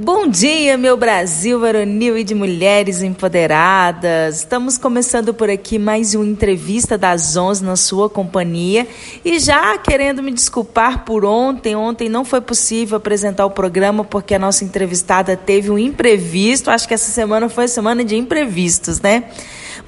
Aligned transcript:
Bom 0.00 0.28
dia, 0.28 0.78
meu 0.78 0.96
Brasil 0.96 1.58
varonil 1.58 2.16
e 2.16 2.22
de 2.22 2.32
mulheres 2.32 3.02
empoderadas. 3.02 4.38
Estamos 4.38 4.78
começando 4.78 5.34
por 5.34 5.50
aqui 5.50 5.76
mais 5.76 6.14
uma 6.14 6.24
entrevista 6.24 6.96
das 6.96 7.36
11 7.36 7.64
na 7.64 7.74
sua 7.74 8.08
companhia 8.08 8.86
e 9.24 9.40
já 9.40 9.76
querendo 9.76 10.22
me 10.22 10.30
desculpar 10.30 11.04
por 11.04 11.24
ontem. 11.24 11.74
Ontem 11.74 12.08
não 12.08 12.24
foi 12.24 12.40
possível 12.40 12.96
apresentar 12.98 13.44
o 13.44 13.50
programa 13.50 14.04
porque 14.04 14.36
a 14.36 14.38
nossa 14.38 14.64
entrevistada 14.64 15.36
teve 15.36 15.68
um 15.68 15.76
imprevisto. 15.76 16.70
Acho 16.70 16.86
que 16.86 16.94
essa 16.94 17.10
semana 17.10 17.48
foi 17.48 17.66
semana 17.66 18.04
de 18.04 18.14
imprevistos, 18.14 19.00
né? 19.00 19.24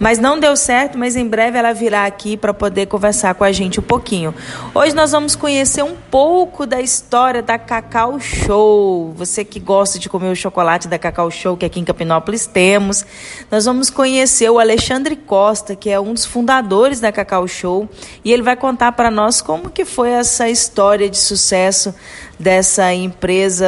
Mas 0.00 0.18
não 0.18 0.40
deu 0.40 0.56
certo, 0.56 0.96
mas 0.96 1.14
em 1.14 1.28
breve 1.28 1.58
ela 1.58 1.74
virá 1.74 2.06
aqui 2.06 2.34
para 2.34 2.54
poder 2.54 2.86
conversar 2.86 3.34
com 3.34 3.44
a 3.44 3.52
gente 3.52 3.78
um 3.78 3.82
pouquinho. 3.82 4.34
Hoje 4.74 4.94
nós 4.94 5.12
vamos 5.12 5.36
conhecer 5.36 5.82
um 5.82 5.94
pouco 5.94 6.64
da 6.64 6.80
história 6.80 7.42
da 7.42 7.58
Cacau 7.58 8.18
Show. 8.18 9.12
Você 9.14 9.44
que 9.44 9.60
gosta 9.60 9.98
de 9.98 10.08
comer 10.08 10.30
o 10.30 10.34
chocolate 10.34 10.88
da 10.88 10.98
Cacau 10.98 11.30
Show, 11.30 11.54
que 11.54 11.66
aqui 11.66 11.78
em 11.78 11.84
Capinópolis 11.84 12.46
temos. 12.46 13.04
Nós 13.50 13.66
vamos 13.66 13.90
conhecer 13.90 14.48
o 14.48 14.58
Alexandre 14.58 15.14
Costa, 15.16 15.76
que 15.76 15.90
é 15.90 16.00
um 16.00 16.14
dos 16.14 16.24
fundadores 16.24 16.98
da 16.98 17.12
Cacau 17.12 17.46
Show, 17.46 17.86
e 18.24 18.32
ele 18.32 18.42
vai 18.42 18.56
contar 18.56 18.92
para 18.92 19.10
nós 19.10 19.42
como 19.42 19.68
que 19.68 19.84
foi 19.84 20.08
essa 20.12 20.48
história 20.48 21.10
de 21.10 21.18
sucesso 21.18 21.94
dessa 22.40 22.92
empresa 22.94 23.66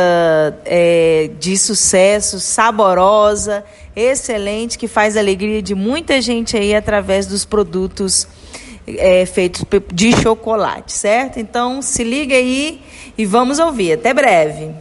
é, 0.64 1.30
de 1.38 1.58
sucesso, 1.58 2.40
saborosa 2.40 3.62
excelente 3.94 4.78
que 4.78 4.88
faz 4.88 5.16
alegria 5.16 5.62
de 5.62 5.74
muita 5.74 6.22
gente 6.22 6.56
aí 6.56 6.74
através 6.74 7.27
dos 7.27 7.44
produtos 7.44 8.27
é, 8.86 9.27
feitos 9.27 9.62
de 9.92 10.12
chocolate, 10.12 10.92
certo? 10.92 11.38
Então 11.38 11.82
se 11.82 12.02
liga 12.02 12.34
aí 12.34 12.82
e 13.16 13.27
vamos 13.27 13.58
ouvir. 13.58 13.92
Até 13.92 14.14
breve. 14.14 14.74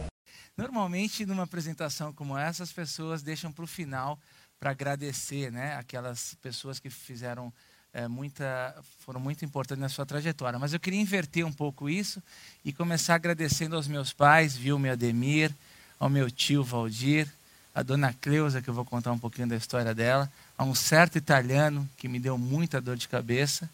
Normalmente, 0.56 1.26
numa 1.26 1.42
apresentação 1.42 2.12
como 2.12 2.36
essa, 2.36 2.62
as 2.62 2.72
pessoas 2.72 3.22
deixam 3.22 3.52
para 3.52 3.64
o 3.64 3.66
final 3.66 4.18
para 4.58 4.70
agradecer, 4.70 5.50
né? 5.52 5.76
Aquelas 5.76 6.34
pessoas 6.40 6.78
que 6.78 6.88
fizeram 6.88 7.52
é, 7.94 8.08
muita, 8.08 8.74
foram 9.00 9.20
muito 9.20 9.44
importantes 9.44 9.80
na 9.80 9.88
sua 9.88 10.06
trajetória. 10.06 10.58
Mas 10.58 10.72
eu 10.72 10.80
queria 10.80 11.00
inverter 11.00 11.46
um 11.46 11.52
pouco 11.52 11.88
isso 11.88 12.22
e 12.64 12.72
começar 12.72 13.14
agradecendo 13.14 13.76
aos 13.76 13.86
meus 13.86 14.12
pais, 14.12 14.56
Vilma 14.56 14.88
e 14.88 14.90
Ademir, 14.90 15.52
ao 15.98 16.08
meu 16.08 16.30
tio 16.30 16.64
Valdir, 16.64 17.28
a 17.74 17.82
dona 17.82 18.12
Cleusa, 18.12 18.60
que 18.60 18.68
eu 18.68 18.74
vou 18.74 18.84
contar 18.84 19.12
um 19.12 19.18
pouquinho 19.18 19.48
da 19.48 19.56
história 19.56 19.94
dela, 19.94 20.30
a 20.56 20.64
um 20.64 20.74
certo 20.74 21.16
italiano 21.16 21.88
que 21.96 22.08
me 22.08 22.18
deu 22.18 22.36
muita 22.36 22.80
dor 22.80 22.96
de 22.96 23.08
cabeça, 23.08 23.68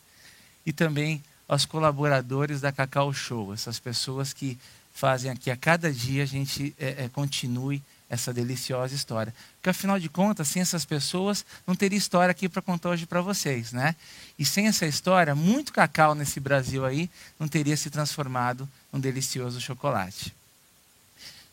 e 0.64 0.72
também 0.72 1.22
aos 1.48 1.64
colaboradores 1.64 2.60
da 2.60 2.70
Cacau 2.70 3.12
Show, 3.12 3.54
essas 3.54 3.78
pessoas 3.78 4.32
que 4.32 4.58
fazem 4.92 5.30
aqui 5.30 5.50
a 5.50 5.56
cada 5.56 5.92
dia 5.92 6.24
a 6.24 6.26
gente 6.26 6.74
é, 6.78 7.04
é, 7.04 7.08
continue 7.08 7.82
essa 8.08 8.32
deliciosa 8.32 8.94
história. 8.94 9.34
Porque 9.56 9.70
afinal 9.70 9.98
de 9.98 10.08
contas, 10.08 10.48
sem 10.48 10.62
essas 10.62 10.84
pessoas, 10.84 11.44
não 11.66 11.74
teria 11.74 11.98
história 11.98 12.30
aqui 12.30 12.48
para 12.48 12.62
contar 12.62 12.90
hoje 12.90 13.06
para 13.06 13.20
vocês, 13.20 13.72
né? 13.72 13.94
E 14.38 14.44
sem 14.44 14.66
essa 14.66 14.86
história, 14.86 15.34
muito 15.34 15.72
cacau 15.72 16.14
nesse 16.14 16.40
Brasil 16.40 16.84
aí 16.84 17.10
não 17.38 17.48
teria 17.48 17.76
se 17.76 17.90
transformado 17.90 18.68
num 18.92 19.00
delicioso 19.00 19.60
chocolate. 19.60 20.34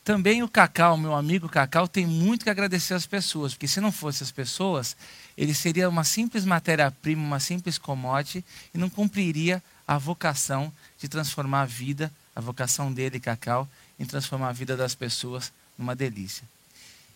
Também 0.06 0.44
o 0.44 0.48
Cacau, 0.48 0.96
meu 0.98 1.16
amigo 1.16 1.50
Cacau, 1.50 1.88
tem 1.88 2.06
muito 2.06 2.44
que 2.44 2.50
agradecer 2.52 2.94
às 2.94 3.08
pessoas, 3.08 3.54
porque 3.54 3.68
se 3.68 3.82
não 3.82 3.92
fosse 3.92 4.22
as 4.22 4.30
pessoas, 4.30 4.96
ele 5.36 5.52
seria 5.52 5.90
uma 5.90 6.04
simples 6.04 6.46
matéria-prima, 6.46 7.24
uma 7.24 7.40
simples 7.40 7.80
commodity 7.80 8.46
e 8.72 8.78
não 8.78 8.88
cumpriria 8.88 9.64
a 9.88 9.98
vocação 9.98 10.72
de 11.00 11.10
transformar 11.10 11.64
a 11.64 11.66
vida, 11.66 12.14
a 12.36 12.40
vocação 12.40 12.94
dele, 12.94 13.20
Cacau, 13.20 13.68
em 14.00 14.06
transformar 14.06 14.50
a 14.50 14.54
vida 14.54 14.78
das 14.78 14.94
pessoas 14.94 15.52
numa 15.78 15.96
delícia. 15.96 16.44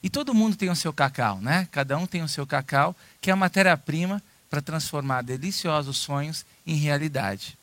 E 0.01 0.09
todo 0.09 0.33
mundo 0.33 0.55
tem 0.55 0.69
o 0.69 0.75
seu 0.75 0.93
cacau, 0.93 1.39
né? 1.41 1.67
Cada 1.71 1.97
um 1.97 2.05
tem 2.05 2.23
o 2.23 2.27
seu 2.27 2.47
cacau, 2.47 2.95
que 3.21 3.29
é 3.29 3.33
a 3.33 3.35
matéria-prima 3.35 4.21
para 4.49 4.61
transformar 4.61 5.21
deliciosos 5.21 5.97
sonhos 5.97 6.45
em 6.65 6.75
realidade. 6.75 7.57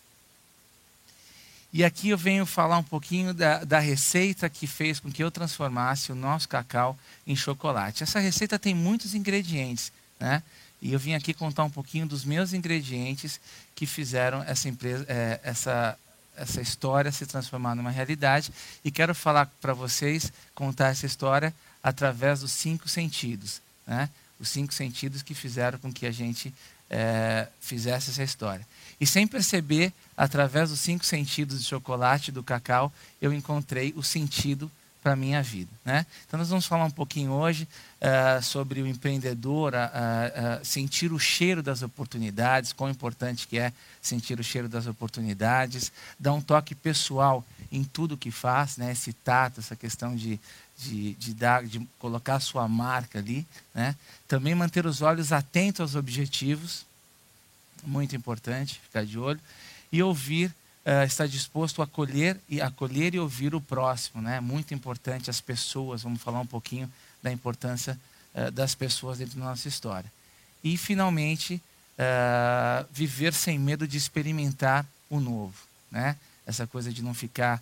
E 1.73 1.85
aqui 1.85 2.11
eu 2.11 2.19
venho 2.19 2.47
falar 2.47 2.79
um 2.79 2.83
pouquinho 2.83 3.35
da, 3.35 3.65
da, 3.65 3.79
receita 3.79 4.49
que 4.49 4.67
fez 4.67 5.01
com 5.01 5.11
que 5.11 5.23
eu 5.23 5.31
transformasse 5.31 6.13
o 6.13 6.15
nosso 6.15 6.49
cacau 6.49 6.97
em 7.27 7.37
chocolate. 7.37 8.03
Essa 8.03 8.19
receita 8.19 8.59
tem 8.59 8.75
muitos 8.75 9.15
ingredientes, 9.15 9.93
né? 10.19 10.43
E 10.81 10.93
eu 10.93 10.99
vim 10.99 11.15
aqui 11.15 11.35
contar 11.35 11.65
um 11.65 11.71
pouquinho 11.71 12.07
dos 12.07 12.25
meus 12.25 12.53
ingredientes 12.53 13.41
que 13.75 13.87
fizeram 13.87 14.43
essa 14.43 14.69
empresa, 14.69 15.05
é, 15.09 15.41
essa, 15.43 15.99
essa 16.37 16.61
história 16.61 17.11
se 17.11 17.27
transformar 17.27 17.75
numa 17.75 17.91
realidade. 17.91 18.53
E 18.85 18.91
quero 18.91 19.15
falar 19.15 19.47
para 19.61 19.73
vocês, 19.73 20.33
contar 20.55 20.89
essa 20.89 21.07
história 21.07 21.55
através 21.83 22.41
dos 22.41 22.53
cinco 22.53 22.89
sentidos, 22.89 23.61
né? 23.87 24.11
Os 24.39 24.49
cinco 24.49 24.75
sentidos 24.75 25.23
que 25.23 25.35
fizeram 25.35 25.79
com 25.79 25.93
que 25.93 26.07
a 26.07 26.13
gente 26.13 26.53
é, 26.91 27.49
fizesse 27.61 28.11
essa 28.11 28.23
história. 28.23 28.67
E 29.01 29.07
sem 29.07 29.27
perceber, 29.27 29.93
através 30.17 30.71
dos 30.71 30.81
cinco 30.81 31.05
sentidos 31.05 31.61
de 31.61 31.69
chocolate 31.69 32.31
do 32.31 32.43
cacau, 32.43 32.93
eu 33.21 33.33
encontrei 33.33 33.93
o 33.97 34.03
sentido 34.03 34.71
para 35.07 35.13
a 35.13 35.17
minha 35.17 35.41
vida. 35.41 35.71
Né? 35.85 36.05
Então, 36.27 36.37
nós 36.37 36.49
vamos 36.49 36.67
falar 36.67 36.85
um 36.85 36.91
pouquinho 36.91 37.31
hoje 37.31 37.69
uh, 38.01 38.43
sobre 38.43 38.83
o 38.83 38.89
empreendedor, 38.89 39.73
uh, 39.73 39.77
uh, 39.77 40.65
sentir 40.65 41.13
o 41.13 41.19
cheiro 41.19 41.63
das 41.63 41.81
oportunidades, 41.81 42.73
quão 42.73 42.91
importante 42.91 43.47
que 43.47 43.57
é 43.57 43.73
sentir 44.03 44.41
o 44.41 44.43
cheiro 44.43 44.69
das 44.69 44.89
oportunidades, 44.89 45.93
dar 46.19 46.33
um 46.33 46.41
toque 46.41 46.75
pessoal 46.75 47.45
em 47.71 47.85
tudo 47.85 48.17
que 48.17 48.33
faz, 48.33 48.79
né? 48.79 48.91
esse 48.91 49.13
tato, 49.13 49.61
essa 49.61 49.77
questão 49.77 50.17
de, 50.17 50.41
de, 50.77 51.15
de, 51.15 51.35
dar, 51.35 51.65
de 51.65 51.79
colocar 52.01 52.35
a 52.35 52.41
sua 52.41 52.67
marca 52.67 53.21
ali. 53.21 53.47
Né? 53.73 53.95
Também 54.27 54.57
manter 54.57 54.87
os 54.87 55.03
olhos 55.03 55.31
atentos 55.31 55.83
aos 55.83 55.95
objetivos, 55.95 56.85
muito 57.85 58.17
importante, 58.17 58.81
ficar 58.81 59.07
de 59.07 59.17
olho. 59.17 59.39
E 59.93 60.03
ouvir, 60.03 60.53
uh, 60.87 61.05
estar 61.05 61.27
disposto 61.27 61.83
a 61.83 61.85
acolher 61.85 62.39
e 62.49 62.61
acolher 62.61 63.15
e 63.15 63.19
ouvir 63.19 63.55
o 63.55 63.61
próximo, 63.61 64.23
né? 64.23 64.39
Muito 64.39 64.73
importante 64.73 65.29
as 65.29 65.41
pessoas. 65.41 66.03
Vamos 66.03 66.23
falar 66.23 66.41
um 66.41 66.47
pouquinho 66.47 66.91
da 67.21 67.33
importância 67.33 67.99
uh, 68.35 68.51
das 68.53 68.75
pessoas 68.75 69.19
dentro 69.19 69.39
da 69.39 69.45
nossa 69.45 69.67
história. 69.67 70.11
E 70.63 70.77
finalmente 70.77 71.61
uh, 71.99 72.87
viver 72.93 73.35
sem 73.35 73.59
medo 73.59 73.87
de 73.87 73.97
experimentar 73.97 74.87
o 75.11 75.19
novo, 75.19 75.55
né? 75.91 76.17
Essa 76.47 76.67
coisa 76.67 76.93
de 76.93 77.03
não 77.03 77.13
ficar 77.13 77.61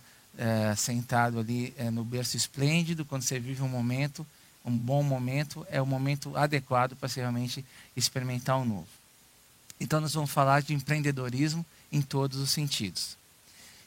sentado 0.75 1.39
ali 1.39 1.73
no 1.93 2.03
berço 2.03 2.35
esplêndido 2.35 3.05
quando 3.05 3.21
você 3.21 3.39
vive 3.39 3.61
um 3.61 3.69
momento, 3.69 4.27
um 4.65 4.77
bom 4.77 5.01
momento 5.01 5.65
é 5.71 5.81
o 5.81 5.85
momento 5.85 6.35
adequado 6.35 6.93
para 6.93 7.07
realmente 7.15 7.63
experimentar 7.95 8.57
o 8.57 8.65
novo. 8.65 8.87
Então, 9.79 10.01
nós 10.01 10.13
vamos 10.13 10.29
falar 10.29 10.61
de 10.61 10.73
empreendedorismo 10.73 11.65
em 11.95 12.01
todos 12.01 12.37
os 12.39 12.49
sentidos. 12.49 13.17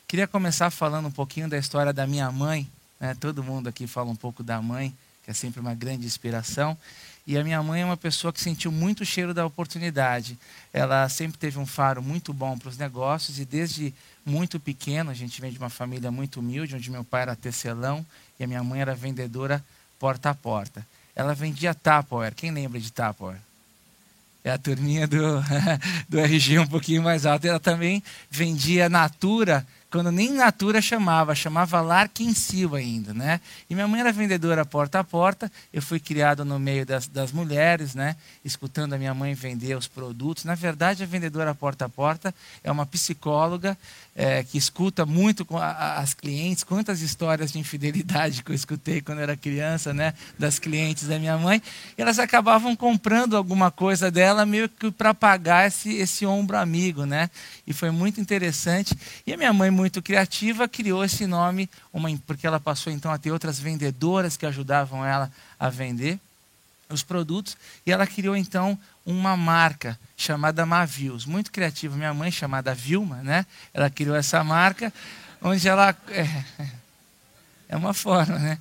Queria 0.06 0.26
começar 0.26 0.70
falando 0.70 1.08
um 1.08 1.10
pouquinho 1.10 1.48
da 1.48 1.58
história 1.58 1.92
da 1.92 2.06
minha 2.06 2.32
mãe. 2.32 2.66
Né? 2.98 3.14
Todo 3.20 3.44
mundo 3.44 3.68
aqui 3.68 3.86
fala 3.86 4.10
um 4.10 4.16
pouco 4.16 4.42
da 4.42 4.62
mãe, 4.62 4.96
que 5.22 5.30
é 5.30 5.34
sempre 5.34 5.60
uma 5.60 5.74
grande 5.74 6.06
inspiração. 6.06 6.76
E 7.26 7.36
a 7.36 7.44
minha 7.44 7.62
mãe 7.62 7.82
é 7.82 7.84
uma 7.84 7.98
pessoa 7.98 8.32
que 8.32 8.40
sentiu 8.40 8.72
muito 8.72 9.02
o 9.02 9.04
cheiro 9.04 9.34
da 9.34 9.44
oportunidade. 9.44 10.38
Ela 10.72 11.06
sempre 11.10 11.36
teve 11.36 11.58
um 11.58 11.66
faro 11.66 12.02
muito 12.02 12.32
bom 12.32 12.56
para 12.56 12.70
os 12.70 12.78
negócios 12.78 13.38
e 13.38 13.44
desde 13.44 13.92
muito 14.24 14.58
pequeno, 14.58 15.10
a 15.10 15.14
gente 15.14 15.38
vem 15.38 15.52
de 15.52 15.58
uma 15.58 15.68
família 15.68 16.10
muito 16.10 16.40
humilde, 16.40 16.74
onde 16.74 16.90
meu 16.90 17.04
pai 17.04 17.22
era 17.22 17.36
tecelão 17.36 18.04
e 18.40 18.44
a 18.44 18.46
minha 18.46 18.64
mãe 18.64 18.80
era 18.80 18.94
vendedora 18.94 19.62
porta 19.98 20.30
a 20.30 20.34
porta. 20.34 20.86
Ela 21.14 21.34
vendia 21.34 21.74
Tupperware. 21.74 22.34
Quem 22.34 22.50
lembra 22.50 22.80
de 22.80 22.90
Tupperware? 22.90 23.47
É 24.44 24.50
a 24.50 24.58
turminha 24.58 25.06
do, 25.06 25.42
do 26.08 26.18
RG 26.18 26.58
um 26.58 26.66
pouquinho 26.66 27.02
mais 27.02 27.26
alto. 27.26 27.46
Ela 27.46 27.60
também 27.60 28.02
vendia 28.30 28.88
Natura 28.88 29.66
quando 29.90 30.12
nem 30.12 30.32
Natura 30.32 30.82
chamava, 30.82 31.34
chamava 31.34 31.80
Larquinsil 31.80 32.74
ainda, 32.74 33.14
né? 33.14 33.40
E 33.70 33.74
minha 33.74 33.88
mãe 33.88 34.00
era 34.00 34.12
vendedora 34.12 34.64
porta 34.64 35.00
a 35.00 35.04
porta, 35.04 35.50
eu 35.72 35.80
fui 35.80 35.98
criado 35.98 36.44
no 36.44 36.58
meio 36.58 36.84
das, 36.84 37.08
das 37.08 37.32
mulheres, 37.32 37.94
né? 37.94 38.14
Escutando 38.44 38.92
a 38.92 38.98
minha 38.98 39.14
mãe 39.14 39.32
vender 39.32 39.76
os 39.76 39.88
produtos. 39.88 40.44
Na 40.44 40.54
verdade, 40.54 41.02
a 41.02 41.06
vendedora 41.06 41.54
porta 41.54 41.86
a 41.86 41.88
porta 41.88 42.34
é 42.62 42.70
uma 42.70 42.84
psicóloga 42.84 43.78
é, 44.14 44.42
que 44.42 44.58
escuta 44.58 45.06
muito 45.06 45.44
com 45.44 45.56
a, 45.56 45.94
as 45.94 46.12
clientes, 46.12 46.64
quantas 46.64 47.00
histórias 47.00 47.52
de 47.52 47.58
infidelidade 47.58 48.42
que 48.42 48.50
eu 48.50 48.54
escutei 48.54 49.00
quando 49.00 49.20
era 49.20 49.36
criança, 49.36 49.94
né? 49.94 50.12
Das 50.38 50.58
clientes 50.58 51.08
da 51.08 51.18
minha 51.18 51.38
mãe. 51.38 51.62
E 51.96 52.02
elas 52.02 52.18
acabavam 52.18 52.76
comprando 52.76 53.36
alguma 53.36 53.70
coisa 53.70 54.10
dela 54.10 54.44
meio 54.44 54.68
que 54.68 54.90
para 54.90 55.14
pagar 55.14 55.66
esse, 55.66 55.94
esse 55.96 56.26
ombro 56.26 56.58
amigo, 56.58 57.06
né? 57.06 57.30
E 57.66 57.72
foi 57.72 57.90
muito 57.90 58.20
interessante. 58.20 58.94
E 59.26 59.32
a 59.32 59.36
minha 59.36 59.52
mãe 59.52 59.70
muito 59.78 60.02
criativa, 60.02 60.66
criou 60.66 61.04
esse 61.04 61.24
nome, 61.24 61.70
uma, 61.92 62.08
porque 62.26 62.44
ela 62.44 62.58
passou 62.58 62.92
então 62.92 63.12
a 63.12 63.18
ter 63.18 63.30
outras 63.30 63.60
vendedoras 63.60 64.36
que 64.36 64.44
ajudavam 64.44 65.06
ela 65.06 65.30
a 65.58 65.68
vender 65.68 66.18
os 66.90 67.04
produtos, 67.04 67.56
e 67.86 67.92
ela 67.92 68.04
criou 68.04 68.36
então 68.36 68.76
uma 69.06 69.36
marca 69.36 69.96
chamada 70.16 70.66
Mavios, 70.66 71.24
muito 71.24 71.52
criativa. 71.52 71.96
Minha 71.96 72.12
mãe, 72.12 72.30
chamada 72.32 72.74
Vilma, 72.74 73.22
né? 73.22 73.46
ela 73.72 73.88
criou 73.88 74.16
essa 74.16 74.42
marca, 74.42 74.92
onde 75.40 75.68
ela. 75.68 75.94
É, 77.70 77.74
é 77.74 77.76
uma 77.76 77.92
forma, 77.92 78.38
né? 78.38 78.58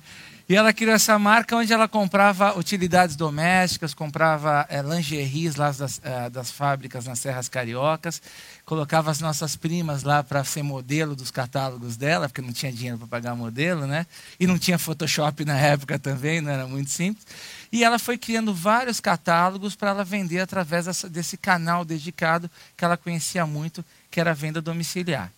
E 0.48 0.56
ela 0.56 0.72
criou 0.72 0.94
essa 0.94 1.18
marca 1.18 1.54
onde 1.54 1.74
ela 1.74 1.86
comprava 1.86 2.58
utilidades 2.58 3.14
domésticas, 3.16 3.92
comprava 3.92 4.64
é, 4.70 4.80
lingeries 4.80 5.56
lá 5.56 5.70
das, 5.70 6.00
é, 6.02 6.30
das 6.30 6.50
fábricas 6.50 7.04
nas 7.04 7.18
Serras 7.18 7.50
Cariocas, 7.50 8.22
colocava 8.64 9.10
as 9.10 9.20
nossas 9.20 9.56
primas 9.56 10.04
lá 10.04 10.22
para 10.22 10.42
ser 10.44 10.62
modelo 10.62 11.14
dos 11.14 11.30
catálogos 11.30 11.98
dela, 11.98 12.30
porque 12.30 12.40
não 12.40 12.50
tinha 12.50 12.72
dinheiro 12.72 12.96
para 12.96 13.06
pagar 13.06 13.34
modelo, 13.34 13.86
né? 13.86 14.06
E 14.40 14.46
não 14.46 14.58
tinha 14.58 14.78
Photoshop 14.78 15.44
na 15.44 15.58
época 15.58 15.98
também, 15.98 16.40
não 16.40 16.50
era 16.50 16.66
muito 16.66 16.88
simples. 16.88 17.26
E 17.70 17.84
ela 17.84 17.98
foi 17.98 18.16
criando 18.16 18.54
vários 18.54 19.00
catálogos 19.00 19.76
para 19.76 19.90
ela 19.90 20.02
vender 20.02 20.40
através 20.40 20.86
dessa, 20.86 21.10
desse 21.10 21.36
canal 21.36 21.84
dedicado 21.84 22.50
que 22.74 22.86
ela 22.86 22.96
conhecia 22.96 23.44
muito, 23.44 23.84
que 24.10 24.18
era 24.18 24.30
a 24.30 24.34
venda 24.34 24.62
domiciliar. 24.62 25.30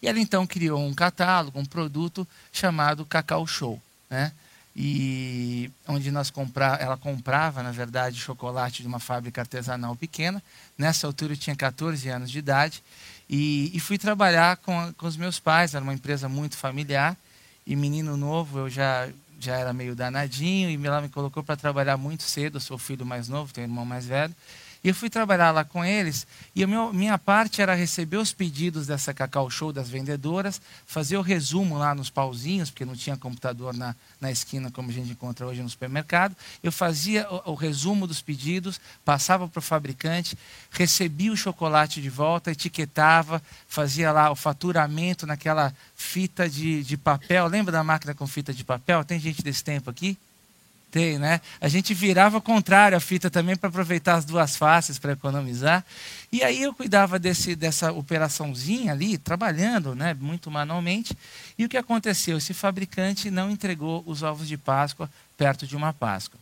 E 0.00 0.06
ela 0.06 0.20
então 0.20 0.46
criou 0.46 0.80
um 0.80 0.94
catálogo, 0.94 1.58
um 1.58 1.66
produto 1.66 2.24
chamado 2.52 3.04
Cacau 3.04 3.44
Show 3.48 3.82
né? 4.08 4.32
E 4.78 5.70
onde 5.88 6.10
nós 6.10 6.30
compra, 6.30 6.76
ela 6.78 6.98
comprava, 6.98 7.62
na 7.62 7.72
verdade, 7.72 8.20
chocolate 8.20 8.82
de 8.82 8.88
uma 8.88 9.00
fábrica 9.00 9.40
artesanal 9.40 9.96
pequena. 9.96 10.42
Nessa 10.76 11.06
altura 11.06 11.32
eu 11.32 11.36
tinha 11.36 11.56
14 11.56 12.06
anos 12.10 12.30
de 12.30 12.38
idade 12.38 12.82
e, 13.28 13.70
e 13.74 13.80
fui 13.80 13.96
trabalhar 13.96 14.58
com, 14.58 14.92
com 14.98 15.06
os 15.06 15.16
meus 15.16 15.38
pais. 15.38 15.74
Era 15.74 15.82
uma 15.82 15.94
empresa 15.94 16.28
muito 16.28 16.58
familiar 16.58 17.16
e 17.66 17.74
menino 17.74 18.18
novo 18.18 18.58
eu 18.58 18.70
já 18.70 19.08
já 19.38 19.56
era 19.56 19.72
meio 19.72 19.94
danadinho 19.94 20.70
e 20.70 20.86
ela 20.86 21.00
me 21.00 21.08
colocou 21.08 21.42
para 21.42 21.56
trabalhar 21.56 21.96
muito 21.96 22.22
cedo. 22.22 22.56
Eu 22.56 22.60
sou 22.60 22.78
filho 22.78 23.04
mais 23.04 23.28
novo, 23.28 23.52
tenho 23.52 23.66
irmão 23.66 23.84
mais 23.84 24.06
velho. 24.06 24.34
E 24.86 24.88
eu 24.88 24.94
fui 24.94 25.10
trabalhar 25.10 25.50
lá 25.50 25.64
com 25.64 25.84
eles 25.84 26.28
e 26.54 26.62
a 26.62 26.66
minha 26.68 27.18
parte 27.18 27.60
era 27.60 27.74
receber 27.74 28.18
os 28.18 28.32
pedidos 28.32 28.86
dessa 28.86 29.12
Cacau 29.12 29.50
Show 29.50 29.72
das 29.72 29.88
vendedoras, 29.88 30.62
fazer 30.86 31.16
o 31.16 31.22
resumo 31.22 31.76
lá 31.76 31.92
nos 31.92 32.08
pauzinhos, 32.08 32.70
porque 32.70 32.84
não 32.84 32.94
tinha 32.94 33.16
computador 33.16 33.74
na, 33.74 33.96
na 34.20 34.30
esquina 34.30 34.70
como 34.70 34.88
a 34.88 34.92
gente 34.92 35.10
encontra 35.10 35.44
hoje 35.44 35.60
no 35.60 35.68
supermercado. 35.68 36.36
Eu 36.62 36.70
fazia 36.70 37.26
o, 37.28 37.50
o 37.50 37.54
resumo 37.56 38.06
dos 38.06 38.22
pedidos, 38.22 38.80
passava 39.04 39.48
para 39.48 39.58
o 39.58 39.62
fabricante, 39.62 40.38
recebia 40.70 41.32
o 41.32 41.36
chocolate 41.36 42.00
de 42.00 42.08
volta, 42.08 42.52
etiquetava, 42.52 43.42
fazia 43.66 44.12
lá 44.12 44.30
o 44.30 44.36
faturamento 44.36 45.26
naquela 45.26 45.74
fita 45.96 46.48
de, 46.48 46.84
de 46.84 46.96
papel. 46.96 47.48
Lembra 47.48 47.72
da 47.72 47.82
máquina 47.82 48.14
com 48.14 48.24
fita 48.24 48.54
de 48.54 48.62
papel? 48.62 49.04
Tem 49.04 49.18
gente 49.18 49.42
desse 49.42 49.64
tempo 49.64 49.90
aqui? 49.90 50.16
Tem, 50.90 51.18
né? 51.18 51.40
A 51.60 51.68
gente 51.68 51.92
virava 51.92 52.40
contrário 52.40 52.96
a 52.96 53.00
fita 53.00 53.28
também 53.28 53.56
para 53.56 53.68
aproveitar 53.68 54.14
as 54.14 54.24
duas 54.24 54.56
faces 54.56 54.98
para 54.98 55.12
economizar. 55.12 55.84
E 56.32 56.42
aí 56.42 56.62
eu 56.62 56.72
cuidava 56.72 57.18
desse, 57.18 57.54
dessa 57.54 57.92
operaçãozinha 57.92 58.92
ali, 58.92 59.18
trabalhando 59.18 59.94
né, 59.94 60.14
muito 60.14 60.50
manualmente. 60.50 61.16
E 61.58 61.64
o 61.64 61.68
que 61.68 61.76
aconteceu? 61.76 62.38
Esse 62.38 62.54
fabricante 62.54 63.30
não 63.30 63.50
entregou 63.50 64.02
os 64.06 64.22
ovos 64.22 64.48
de 64.48 64.56
Páscoa 64.56 65.10
perto 65.36 65.66
de 65.66 65.76
uma 65.76 65.92
Páscoa. 65.92 66.38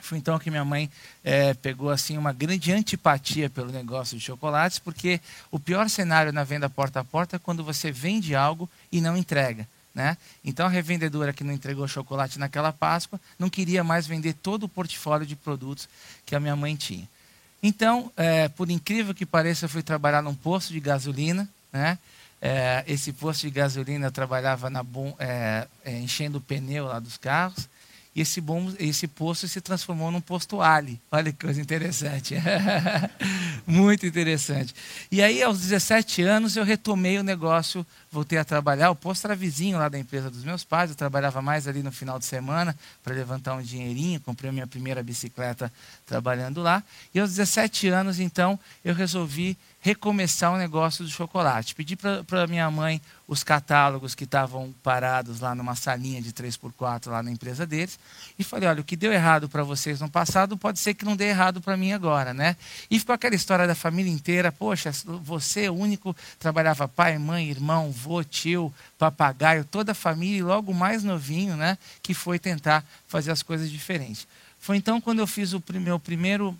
Foi 0.00 0.16
então 0.16 0.38
que 0.38 0.50
minha 0.50 0.64
mãe 0.64 0.90
é, 1.24 1.54
pegou 1.54 1.90
assim 1.90 2.16
uma 2.16 2.32
grande 2.32 2.72
antipatia 2.72 3.50
pelo 3.50 3.72
negócio 3.72 4.16
de 4.16 4.24
chocolates, 4.24 4.78
porque 4.78 5.20
o 5.50 5.58
pior 5.58 5.88
cenário 5.88 6.32
na 6.32 6.44
venda 6.44 6.70
porta 6.70 7.00
a 7.00 7.04
porta 7.04 7.36
é 7.36 7.38
quando 7.38 7.64
você 7.64 7.90
vende 7.90 8.34
algo 8.34 8.68
e 8.92 9.00
não 9.00 9.16
entrega. 9.16 9.66
Né? 9.98 10.16
Então 10.44 10.64
a 10.64 10.68
revendedora 10.68 11.32
que 11.32 11.42
não 11.42 11.52
entregou 11.52 11.88
chocolate 11.88 12.38
naquela 12.38 12.72
Páscoa 12.72 13.20
não 13.36 13.50
queria 13.50 13.82
mais 13.82 14.06
vender 14.06 14.32
todo 14.32 14.62
o 14.62 14.68
portfólio 14.68 15.26
de 15.26 15.34
produtos 15.34 15.88
que 16.24 16.36
a 16.36 16.40
minha 16.40 16.54
mãe 16.54 16.76
tinha. 16.76 17.08
Então, 17.60 18.12
é, 18.16 18.48
por 18.48 18.70
incrível 18.70 19.12
que 19.12 19.26
pareça, 19.26 19.64
eu 19.64 19.68
fui 19.68 19.82
trabalhar 19.82 20.22
num 20.22 20.36
posto 20.36 20.72
de 20.72 20.78
gasolina. 20.78 21.48
Né? 21.72 21.98
É, 22.40 22.84
esse 22.86 23.12
posto 23.12 23.40
de 23.40 23.50
gasolina 23.50 24.06
eu 24.06 24.12
trabalhava 24.12 24.70
na 24.70 24.86
é, 25.18 25.66
é 25.84 25.98
enchendo 25.98 26.38
o 26.38 26.40
pneu 26.40 26.84
lá 26.86 27.00
dos 27.00 27.16
carros. 27.16 27.68
E 28.18 28.20
esse, 28.20 28.40
bom, 28.40 28.72
esse 28.80 29.06
posto 29.06 29.46
se 29.46 29.60
transformou 29.60 30.10
num 30.10 30.20
posto 30.20 30.60
Ali. 30.60 31.00
Olha 31.08 31.30
que 31.30 31.38
coisa 31.38 31.60
interessante. 31.60 32.34
Muito 33.64 34.04
interessante. 34.06 34.74
E 35.08 35.22
aí, 35.22 35.40
aos 35.40 35.60
17 35.60 36.22
anos, 36.22 36.56
eu 36.56 36.64
retomei 36.64 37.16
o 37.20 37.22
negócio, 37.22 37.86
voltei 38.10 38.36
a 38.36 38.44
trabalhar. 38.44 38.90
O 38.90 38.96
posto 38.96 39.24
era 39.26 39.36
vizinho 39.36 39.78
lá 39.78 39.88
da 39.88 40.00
empresa 40.00 40.28
dos 40.28 40.42
meus 40.42 40.64
pais. 40.64 40.90
Eu 40.90 40.96
trabalhava 40.96 41.40
mais 41.40 41.68
ali 41.68 41.80
no 41.80 41.92
final 41.92 42.18
de 42.18 42.24
semana 42.24 42.76
para 43.04 43.14
levantar 43.14 43.54
um 43.54 43.62
dinheirinho. 43.62 44.18
Comprei 44.18 44.50
a 44.50 44.52
minha 44.52 44.66
primeira 44.66 45.00
bicicleta 45.00 45.72
trabalhando 46.04 46.60
lá. 46.60 46.82
E 47.14 47.20
aos 47.20 47.30
17 47.30 47.86
anos, 47.86 48.18
então, 48.18 48.58
eu 48.84 48.96
resolvi 48.96 49.56
recomeçar 49.88 50.52
o 50.52 50.58
negócio 50.58 51.02
do 51.02 51.10
chocolate. 51.10 51.74
Pedi 51.74 51.96
para 51.96 52.46
minha 52.46 52.70
mãe 52.70 53.00
os 53.26 53.42
catálogos 53.42 54.14
que 54.14 54.24
estavam 54.24 54.74
parados 54.82 55.40
lá 55.40 55.54
numa 55.54 55.74
salinha 55.74 56.20
de 56.20 56.30
3x4 56.30 57.06
lá 57.06 57.22
na 57.22 57.30
empresa 57.30 57.66
deles 57.66 57.98
e 58.38 58.44
falei, 58.44 58.68
olha, 58.68 58.82
o 58.82 58.84
que 58.84 58.96
deu 58.96 59.10
errado 59.10 59.48
para 59.48 59.62
vocês 59.62 60.00
no 60.00 60.10
passado 60.10 60.58
pode 60.58 60.78
ser 60.78 60.92
que 60.92 61.06
não 61.06 61.16
dê 61.16 61.28
errado 61.28 61.62
para 61.62 61.74
mim 61.74 61.92
agora, 61.92 62.34
né? 62.34 62.54
E 62.90 62.98
ficou 62.98 63.14
aquela 63.14 63.34
história 63.34 63.66
da 63.66 63.74
família 63.74 64.12
inteira, 64.12 64.52
poxa, 64.52 64.92
você 65.22 65.64
é 65.64 65.70
único, 65.70 66.14
trabalhava 66.38 66.86
pai, 66.86 67.16
mãe, 67.16 67.48
irmão, 67.48 67.90
vô, 67.90 68.22
tio, 68.22 68.72
papagaio, 68.98 69.64
toda 69.64 69.92
a 69.92 69.94
família 69.94 70.38
e 70.38 70.42
logo 70.42 70.74
mais 70.74 71.02
novinho, 71.02 71.56
né, 71.56 71.78
que 72.02 72.12
foi 72.12 72.38
tentar 72.38 72.84
fazer 73.06 73.30
as 73.30 73.42
coisas 73.42 73.70
diferentes. 73.70 74.26
Foi 74.60 74.76
então 74.76 75.00
quando 75.00 75.20
eu 75.20 75.26
fiz 75.26 75.54
o 75.54 75.62
meu 75.80 75.98
primeiro 75.98 76.54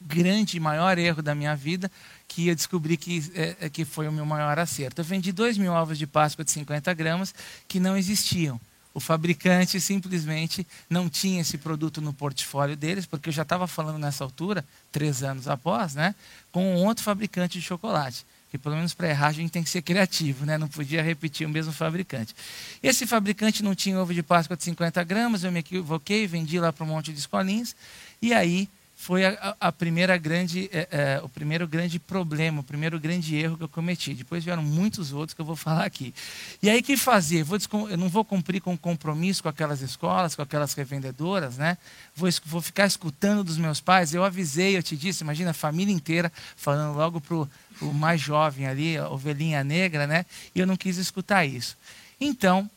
grande, 0.00 0.60
maior 0.60 0.96
erro 0.98 1.22
da 1.22 1.34
minha 1.34 1.56
vida, 1.56 1.90
que 2.28 2.46
eu 2.46 2.54
descobri 2.54 2.96
que, 2.98 3.32
é, 3.34 3.56
é, 3.62 3.68
que 3.70 3.86
foi 3.86 4.06
o 4.06 4.12
meu 4.12 4.26
maior 4.26 4.58
acerto. 4.58 5.00
Eu 5.00 5.04
vendi 5.04 5.32
2 5.32 5.56
mil 5.56 5.72
ovos 5.72 5.98
de 5.98 6.06
Páscoa 6.06 6.44
de 6.44 6.50
50 6.50 6.92
gramas 6.92 7.34
que 7.66 7.80
não 7.80 7.96
existiam. 7.96 8.60
O 8.92 9.00
fabricante 9.00 9.80
simplesmente 9.80 10.66
não 10.90 11.08
tinha 11.08 11.40
esse 11.40 11.56
produto 11.56 12.00
no 12.00 12.12
portfólio 12.12 12.76
deles, 12.76 13.06
porque 13.06 13.28
eu 13.28 13.32
já 13.32 13.42
estava 13.42 13.66
falando 13.66 13.98
nessa 13.98 14.24
altura, 14.24 14.64
três 14.92 15.22
anos 15.22 15.48
após, 15.48 15.94
né, 15.94 16.14
com 16.52 16.74
um 16.74 16.84
outro 16.84 17.04
fabricante 17.04 17.58
de 17.58 17.64
chocolate. 17.64 18.26
Que 18.50 18.58
pelo 18.58 18.76
menos 18.76 18.94
para 18.94 19.08
errar 19.08 19.28
a 19.28 19.32
gente 19.32 19.50
tem 19.50 19.62
que 19.62 19.68
ser 19.68 19.82
criativo, 19.82 20.46
né? 20.46 20.56
não 20.56 20.68
podia 20.68 21.02
repetir 21.02 21.46
o 21.46 21.50
mesmo 21.50 21.70
fabricante. 21.70 22.34
Esse 22.82 23.06
fabricante 23.06 23.62
não 23.62 23.74
tinha 23.74 24.00
ovo 24.00 24.14
de 24.14 24.22
Páscoa 24.22 24.56
de 24.56 24.64
50 24.64 25.04
gramas, 25.04 25.44
eu 25.44 25.52
me 25.52 25.60
equivoquei, 25.60 26.26
vendi 26.26 26.58
lá 26.58 26.72
para 26.72 26.82
um 26.82 26.88
monte 26.88 27.12
de 27.12 27.18
escolinhas, 27.18 27.76
e 28.22 28.32
aí 28.32 28.66
foi 29.00 29.24
a, 29.24 29.56
a 29.60 29.70
primeira 29.70 30.18
grande, 30.18 30.68
é, 30.72 30.88
é, 30.90 31.20
o 31.22 31.28
primeiro 31.28 31.68
grande 31.68 32.00
problema, 32.00 32.60
o 32.60 32.64
primeiro 32.64 32.98
grande 32.98 33.36
erro 33.36 33.56
que 33.56 33.62
eu 33.62 33.68
cometi. 33.68 34.12
Depois 34.12 34.44
vieram 34.44 34.62
muitos 34.62 35.12
outros 35.12 35.34
que 35.34 35.40
eu 35.40 35.44
vou 35.44 35.54
falar 35.54 35.84
aqui. 35.84 36.12
E 36.60 36.68
aí, 36.68 36.80
o 36.80 36.82
que 36.82 36.96
fazer? 36.96 37.44
Vou, 37.44 37.58
eu 37.88 37.96
não 37.96 38.08
vou 38.08 38.24
cumprir 38.24 38.60
com 38.60 38.76
compromisso 38.76 39.44
com 39.44 39.48
aquelas 39.48 39.82
escolas, 39.82 40.34
com 40.34 40.42
aquelas 40.42 40.74
revendedoras, 40.74 41.56
né? 41.56 41.78
Vou, 42.14 42.28
vou 42.44 42.60
ficar 42.60 42.86
escutando 42.86 43.44
dos 43.44 43.56
meus 43.56 43.80
pais. 43.80 44.12
Eu 44.12 44.24
avisei, 44.24 44.76
eu 44.76 44.82
te 44.82 44.96
disse, 44.96 45.22
imagina 45.22 45.52
a 45.52 45.54
família 45.54 45.94
inteira 45.94 46.30
falando 46.56 46.96
logo 46.96 47.20
para 47.20 47.36
o 47.36 47.94
mais 47.94 48.20
jovem 48.20 48.66
ali, 48.66 48.98
a 48.98 49.08
ovelhinha 49.08 49.62
negra, 49.62 50.08
né? 50.08 50.26
E 50.52 50.58
eu 50.58 50.66
não 50.66 50.76
quis 50.76 50.96
escutar 50.96 51.46
isso. 51.46 51.78
Então, 52.20 52.68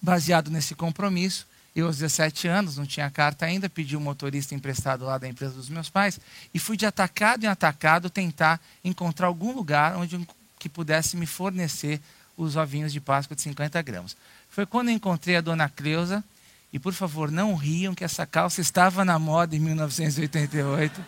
baseado 0.00 0.50
nesse 0.50 0.74
compromisso, 0.74 1.46
eu, 1.74 1.86
aos 1.86 1.96
17 1.98 2.48
anos, 2.48 2.76
não 2.76 2.84
tinha 2.84 3.10
carta 3.10 3.46
ainda, 3.46 3.68
pedi 3.68 3.96
um 3.96 4.00
motorista 4.00 4.54
emprestado 4.54 5.04
lá 5.06 5.16
da 5.16 5.26
empresa 5.26 5.54
dos 5.54 5.68
meus 5.68 5.88
pais 5.88 6.20
e 6.52 6.58
fui 6.58 6.76
de 6.76 6.84
atacado 6.84 7.44
em 7.44 7.46
atacado 7.46 8.10
tentar 8.10 8.60
encontrar 8.84 9.26
algum 9.26 9.52
lugar 9.52 9.96
onde 9.96 10.20
que 10.58 10.68
pudesse 10.68 11.16
me 11.16 11.26
fornecer 11.26 12.00
os 12.36 12.56
ovinhos 12.56 12.92
de 12.92 13.00
Páscoa 13.00 13.34
de 13.34 13.42
50 13.42 13.80
gramas. 13.82 14.16
Foi 14.50 14.66
quando 14.66 14.90
encontrei 14.90 15.36
a 15.36 15.40
dona 15.40 15.68
Cleusa, 15.68 16.22
e 16.72 16.78
por 16.78 16.94
favor, 16.94 17.30
não 17.30 17.54
riam 17.54 17.94
que 17.94 18.04
essa 18.04 18.24
calça 18.24 18.60
estava 18.60 19.04
na 19.04 19.18
moda 19.18 19.54
em 19.54 19.58
1988. 19.58 21.04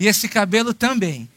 E 0.00 0.06
esse 0.06 0.28
cabelo 0.28 0.72
também. 0.72 1.28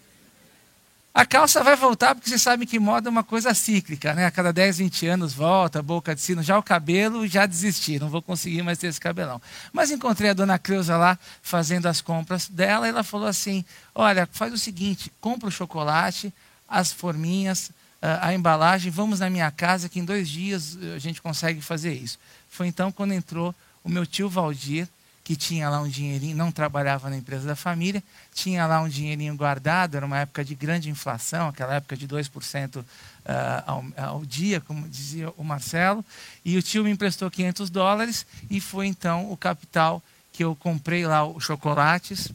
A 1.13 1.25
calça 1.25 1.63
vai 1.63 1.75
voltar 1.75 2.13
porque 2.13 2.29
você 2.29 2.37
sabe 2.37 2.65
que 2.65 2.79
moda 2.79 3.09
é 3.09 3.11
uma 3.11 3.23
coisa 3.23 3.53
cíclica, 3.53 4.13
né? 4.13 4.25
A 4.25 4.31
cada 4.31 4.53
10, 4.53 4.77
20 4.77 5.07
anos 5.07 5.33
volta, 5.33 5.81
boca 5.81 6.13
de 6.13 6.21
sino. 6.21 6.43
Já 6.43 6.57
o 6.57 6.63
cabelo, 6.63 7.27
já 7.27 7.45
desisti, 7.45 7.99
não 7.99 8.09
vou 8.09 8.21
conseguir 8.21 8.61
mais 8.61 8.77
ter 8.77 8.87
esse 8.87 8.99
cabelão. 8.99 9.41
Mas 9.73 9.91
encontrei 9.91 10.29
a 10.29 10.33
dona 10.33 10.59
Creuza 10.59 10.95
lá 10.97 11.17
fazendo 11.41 11.87
as 11.87 11.99
compras 11.99 12.47
dela 12.47 12.85
e 12.85 12.89
ela 12.89 13.03
falou 13.03 13.27
assim: 13.27 13.65
Olha, 13.93 14.29
faz 14.31 14.53
o 14.53 14.57
seguinte, 14.57 15.11
compra 15.19 15.49
o 15.49 15.51
chocolate, 15.51 16.31
as 16.67 16.91
forminhas, 16.91 17.71
a 18.01 18.33
embalagem, 18.33 18.91
vamos 18.91 19.19
na 19.19 19.29
minha 19.29 19.51
casa 19.51 19.89
que 19.89 19.99
em 19.99 20.05
dois 20.05 20.29
dias 20.29 20.77
eh, 20.81 20.95
a 20.95 20.99
gente 20.99 21.21
consegue 21.21 21.59
fazer 21.59 21.93
isso. 21.93 22.17
Foi 22.49 22.67
então 22.67 22.91
quando 22.91 23.13
entrou 23.13 23.53
o 23.83 23.89
meu 23.89 24.05
tio 24.05 24.29
Valdir 24.29 24.87
que 25.29 25.35
tinha 25.35 25.69
lá 25.69 25.79
um 25.79 25.87
dinheirinho, 25.87 26.35
não 26.35 26.51
trabalhava 26.51 27.07
na 27.07 27.15
empresa 27.15 27.45
da 27.45 27.55
família, 27.55 28.01
tinha 28.33 28.65
lá 28.65 28.81
um 28.81 28.89
dinheirinho 28.89 29.35
guardado, 29.35 29.95
era 29.95 30.03
uma 30.03 30.17
época 30.17 30.43
de 30.43 30.55
grande 30.55 30.89
inflação, 30.89 31.49
aquela 31.49 31.75
época 31.75 31.95
de 31.95 32.07
2% 32.07 32.77
uh, 32.77 32.85
ah, 33.27 33.63
ao, 33.67 33.85
ao 33.95 34.25
dia, 34.25 34.59
como 34.59 34.89
dizia 34.89 35.29
o 35.37 35.43
Marcelo, 35.43 36.03
e 36.43 36.57
o 36.57 36.63
tio 36.63 36.83
me 36.83 36.89
emprestou 36.89 37.29
500 37.29 37.69
dólares 37.69 38.25
e 38.49 38.59
foi 38.59 38.87
então 38.87 39.31
o 39.31 39.37
capital 39.37 40.01
que 40.33 40.43
eu 40.43 40.55
comprei 40.55 41.05
lá 41.05 41.23
os 41.23 41.43
chocolates, 41.43 42.31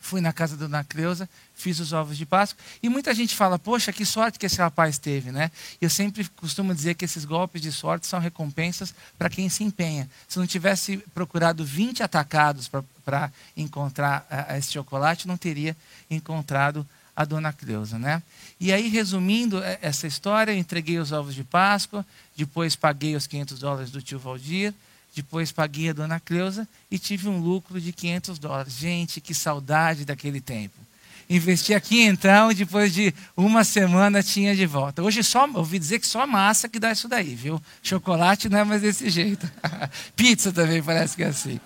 fui 0.00 0.20
na 0.20 0.32
casa 0.32 0.56
da 0.56 0.66
Dona 0.66 0.82
Cleusa, 0.82 1.28
fiz 1.54 1.78
os 1.78 1.92
ovos 1.92 2.16
de 2.16 2.24
Páscoa. 2.24 2.62
E 2.82 2.88
muita 2.88 3.14
gente 3.14 3.36
fala, 3.36 3.58
poxa, 3.58 3.92
que 3.92 4.06
sorte 4.06 4.38
que 4.38 4.46
esse 4.46 4.56
rapaz 4.56 4.98
teve, 4.98 5.30
né? 5.30 5.50
Eu 5.80 5.90
sempre 5.90 6.26
costumo 6.36 6.74
dizer 6.74 6.94
que 6.94 7.04
esses 7.04 7.24
golpes 7.24 7.60
de 7.60 7.70
sorte 7.70 8.06
são 8.06 8.18
recompensas 8.18 8.94
para 9.18 9.28
quem 9.28 9.48
se 9.48 9.62
empenha. 9.62 10.08
Se 10.26 10.38
não 10.38 10.46
tivesse 10.46 10.96
procurado 11.14 11.64
20 11.64 12.02
atacados 12.02 12.68
para 13.04 13.30
encontrar 13.56 14.26
uh, 14.30 14.56
esse 14.56 14.72
chocolate, 14.72 15.28
não 15.28 15.36
teria 15.36 15.76
encontrado 16.10 16.86
a 17.14 17.24
Dona 17.26 17.52
Cleusa, 17.52 17.98
né? 17.98 18.22
E 18.58 18.72
aí, 18.72 18.88
resumindo 18.88 19.62
é, 19.62 19.78
essa 19.82 20.06
história, 20.06 20.52
eu 20.52 20.56
entreguei 20.56 20.98
os 20.98 21.12
ovos 21.12 21.34
de 21.34 21.44
Páscoa, 21.44 22.06
depois 22.34 22.74
paguei 22.74 23.14
os 23.14 23.26
500 23.26 23.58
dólares 23.58 23.90
do 23.90 24.00
tio 24.00 24.18
Valdir, 24.18 24.72
depois 25.14 25.50
paguei 25.52 25.90
a 25.90 25.92
Dona 25.92 26.20
Cleusa 26.20 26.68
e 26.90 26.98
tive 26.98 27.28
um 27.28 27.38
lucro 27.38 27.80
de 27.80 27.92
500 27.92 28.38
dólares. 28.38 28.72
Gente, 28.74 29.20
que 29.20 29.34
saudade 29.34 30.04
daquele 30.04 30.40
tempo. 30.40 30.74
Investi 31.28 31.74
aqui 31.74 32.02
então 32.02 32.50
e 32.50 32.54
depois 32.56 32.92
de 32.92 33.14
uma 33.36 33.62
semana 33.62 34.20
tinha 34.20 34.54
de 34.54 34.66
volta. 34.66 35.00
Hoje 35.00 35.22
só 35.22 35.48
ouvi 35.54 35.78
dizer 35.78 36.00
que 36.00 36.06
só 36.06 36.26
massa 36.26 36.68
que 36.68 36.80
dá 36.80 36.90
isso 36.90 37.08
daí, 37.08 37.36
viu? 37.36 37.62
Chocolate 37.82 38.48
não 38.48 38.58
é 38.58 38.64
mais 38.64 38.82
desse 38.82 39.08
jeito. 39.08 39.48
Pizza 40.16 40.50
também 40.50 40.82
parece 40.82 41.14
que 41.14 41.22
é 41.22 41.28
assim. 41.28 41.60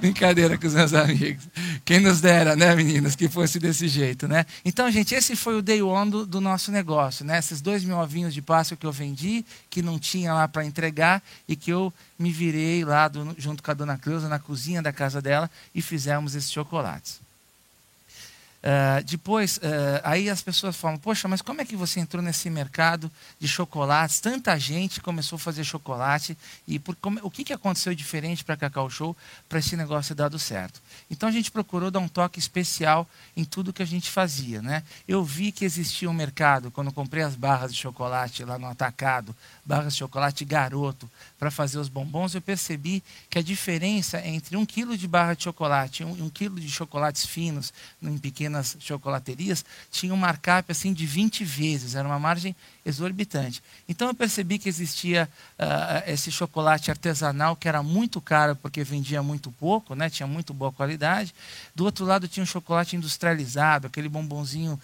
Brincadeira 0.00 0.56
com 0.56 0.66
os 0.66 0.72
meus 0.72 0.94
amigos. 0.94 1.44
Quem 1.84 1.98
nos 1.98 2.20
dera, 2.20 2.54
né, 2.54 2.74
meninas, 2.76 3.16
que 3.16 3.28
fosse 3.28 3.58
desse 3.58 3.88
jeito, 3.88 4.28
né? 4.28 4.46
Então, 4.64 4.88
gente, 4.90 5.14
esse 5.14 5.34
foi 5.34 5.56
o 5.56 5.62
day 5.62 5.82
one 5.82 6.10
do, 6.10 6.26
do 6.26 6.40
nosso 6.40 6.70
negócio, 6.70 7.24
né? 7.24 7.38
Esses 7.38 7.60
dois 7.60 7.82
mil 7.82 7.98
ovinhos 7.98 8.32
de 8.32 8.40
Páscoa 8.40 8.76
que 8.76 8.86
eu 8.86 8.92
vendi, 8.92 9.44
que 9.68 9.82
não 9.82 9.98
tinha 9.98 10.32
lá 10.32 10.46
para 10.46 10.64
entregar 10.64 11.20
e 11.48 11.56
que 11.56 11.72
eu 11.72 11.92
me 12.16 12.30
virei 12.30 12.84
lá 12.84 13.08
do, 13.08 13.34
junto 13.36 13.62
com 13.62 13.70
a 13.70 13.74
dona 13.74 13.98
Cleusa 13.98 14.28
na 14.28 14.38
cozinha 14.38 14.80
da 14.80 14.92
casa 14.92 15.20
dela 15.20 15.50
e 15.74 15.82
fizemos 15.82 16.36
esses 16.36 16.52
chocolates. 16.52 17.20
Uh, 18.62 19.02
depois, 19.04 19.56
uh, 19.56 20.00
aí 20.04 20.30
as 20.30 20.40
pessoas 20.40 20.76
falam: 20.76 20.96
Poxa, 20.96 21.26
mas 21.26 21.42
como 21.42 21.60
é 21.60 21.64
que 21.64 21.74
você 21.74 21.98
entrou 21.98 22.22
nesse 22.22 22.48
mercado 22.48 23.10
de 23.40 23.48
chocolates? 23.48 24.20
Tanta 24.20 24.56
gente 24.56 25.00
começou 25.00 25.36
a 25.36 25.38
fazer 25.40 25.64
chocolate. 25.64 26.38
E 26.68 26.78
por, 26.78 26.94
como, 26.94 27.18
o 27.24 27.30
que, 27.30 27.42
que 27.42 27.52
aconteceu 27.52 27.92
diferente 27.92 28.44
para 28.44 28.56
Cacau 28.56 28.88
Show 28.88 29.16
para 29.48 29.58
esse 29.58 29.76
negócio 29.76 30.14
ter 30.14 30.22
dado 30.22 30.38
certo? 30.38 30.80
Então 31.10 31.28
a 31.28 31.32
gente 31.32 31.50
procurou 31.50 31.90
dar 31.90 31.98
um 31.98 32.06
toque 32.06 32.38
especial 32.38 33.08
em 33.36 33.44
tudo 33.44 33.72
que 33.72 33.82
a 33.82 33.86
gente 33.86 34.08
fazia. 34.08 34.62
Né? 34.62 34.84
Eu 35.08 35.24
vi 35.24 35.50
que 35.50 35.64
existia 35.64 36.08
um 36.08 36.14
mercado, 36.14 36.70
quando 36.70 36.92
comprei 36.92 37.24
as 37.24 37.34
barras 37.34 37.74
de 37.74 37.80
chocolate 37.80 38.44
lá 38.44 38.58
no 38.58 38.68
Atacado, 38.68 39.34
barras 39.64 39.94
de 39.94 39.98
chocolate 39.98 40.44
garoto, 40.44 41.10
para 41.36 41.50
fazer 41.50 41.78
os 41.78 41.88
bombons, 41.88 42.34
eu 42.34 42.40
percebi 42.40 43.02
que 43.28 43.38
a 43.38 43.42
diferença 43.42 44.24
entre 44.24 44.56
um 44.56 44.64
quilo 44.64 44.96
de 44.96 45.08
barra 45.08 45.34
de 45.34 45.44
chocolate 45.44 46.02
e 46.02 46.06
um, 46.06 46.26
um 46.26 46.30
quilo 46.30 46.60
de 46.60 46.70
chocolates 46.70 47.26
finos 47.26 47.72
em 48.00 48.16
pequenas 48.52 48.76
chocolaterias 48.78 49.64
tinha 49.90 50.12
um 50.12 50.16
markup 50.16 50.70
assim 50.70 50.92
de 50.92 51.06
20 51.06 51.44
vezes, 51.44 51.94
era 51.94 52.06
uma 52.06 52.18
margem 52.18 52.54
exorbitante. 52.84 53.62
Então 53.88 54.08
eu 54.08 54.14
percebi 54.14 54.58
que 54.58 54.68
existia 54.68 55.28
uh, 55.58 56.10
esse 56.10 56.30
chocolate 56.30 56.90
artesanal 56.90 57.56
que 57.56 57.68
era 57.68 57.82
muito 57.82 58.20
caro 58.20 58.54
porque 58.54 58.84
vendia 58.84 59.22
muito 59.22 59.50
pouco, 59.52 59.94
né? 59.94 60.10
tinha 60.10 60.26
muito 60.26 60.52
boa 60.52 60.70
qualidade. 60.70 61.34
Do 61.74 61.84
outro 61.84 62.04
lado 62.04 62.28
tinha 62.28 62.42
um 62.42 62.46
chocolate 62.46 62.96
industrializado, 62.96 63.86
aquele 63.86 64.08
bombonzinho 64.08 64.78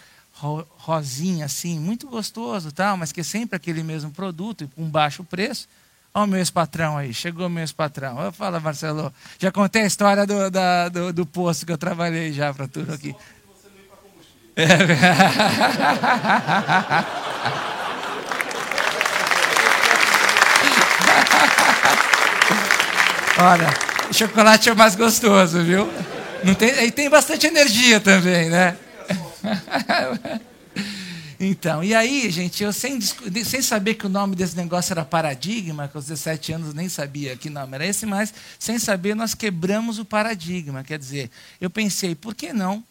rosinha 0.78 1.46
assim, 1.46 1.80
muito 1.80 2.06
gostoso, 2.06 2.70
tal, 2.70 2.96
mas 2.96 3.10
que 3.10 3.20
é 3.20 3.24
sempre 3.24 3.56
aquele 3.56 3.82
mesmo 3.82 4.12
produto 4.12 4.64
e 4.64 4.68
com 4.68 4.88
baixo 4.88 5.24
preço. 5.24 5.68
Olha 6.14 6.24
o 6.24 6.28
meu 6.28 6.38
ex-patrão 6.38 6.96
aí, 6.96 7.12
chegou 7.12 7.46
o 7.46 7.50
meu 7.50 7.62
ex-patrão. 7.62 8.20
Eu 8.20 8.32
falo, 8.32 8.60
Marcelo, 8.60 9.12
já 9.38 9.52
contei 9.52 9.82
a 9.82 9.86
história 9.86 10.26
do, 10.26 10.50
da, 10.50 10.88
do, 10.88 11.12
do 11.12 11.26
posto 11.26 11.66
que 11.66 11.72
eu 11.72 11.78
trabalhei 11.78 12.32
já 12.32 12.52
para 12.52 12.66
tudo 12.66 12.92
aqui. 12.92 13.14
É. 14.58 14.66
Olha, 23.40 23.68
chocolate 24.12 24.68
é 24.68 24.72
o 24.72 24.76
mais 24.76 24.96
gostoso, 24.96 25.62
viu? 25.62 25.88
Não 26.42 26.54
tem, 26.54 26.70
e 26.84 26.90
tem 26.90 27.08
bastante 27.08 27.46
energia 27.46 28.00
também, 28.00 28.50
né? 28.50 28.76
Então, 31.40 31.84
e 31.84 31.94
aí, 31.94 32.28
gente, 32.32 32.64
eu 32.64 32.72
sem, 32.72 33.00
sem 33.00 33.62
saber 33.62 33.94
que 33.94 34.06
o 34.06 34.08
nome 34.08 34.34
desse 34.34 34.56
negócio 34.56 34.92
era 34.92 35.04
paradigma, 35.04 35.86
com 35.86 35.96
os 35.96 36.06
17 36.06 36.54
anos 36.54 36.74
nem 36.74 36.88
sabia 36.88 37.36
que 37.36 37.48
nome 37.48 37.76
era 37.76 37.86
esse, 37.86 38.04
mas 38.04 38.34
sem 38.58 38.76
saber 38.76 39.14
nós 39.14 39.34
quebramos 39.34 40.00
o 40.00 40.04
paradigma. 40.04 40.82
Quer 40.82 40.98
dizer, 40.98 41.30
eu 41.60 41.70
pensei, 41.70 42.16
por 42.16 42.34
que 42.34 42.52
não 42.52 42.82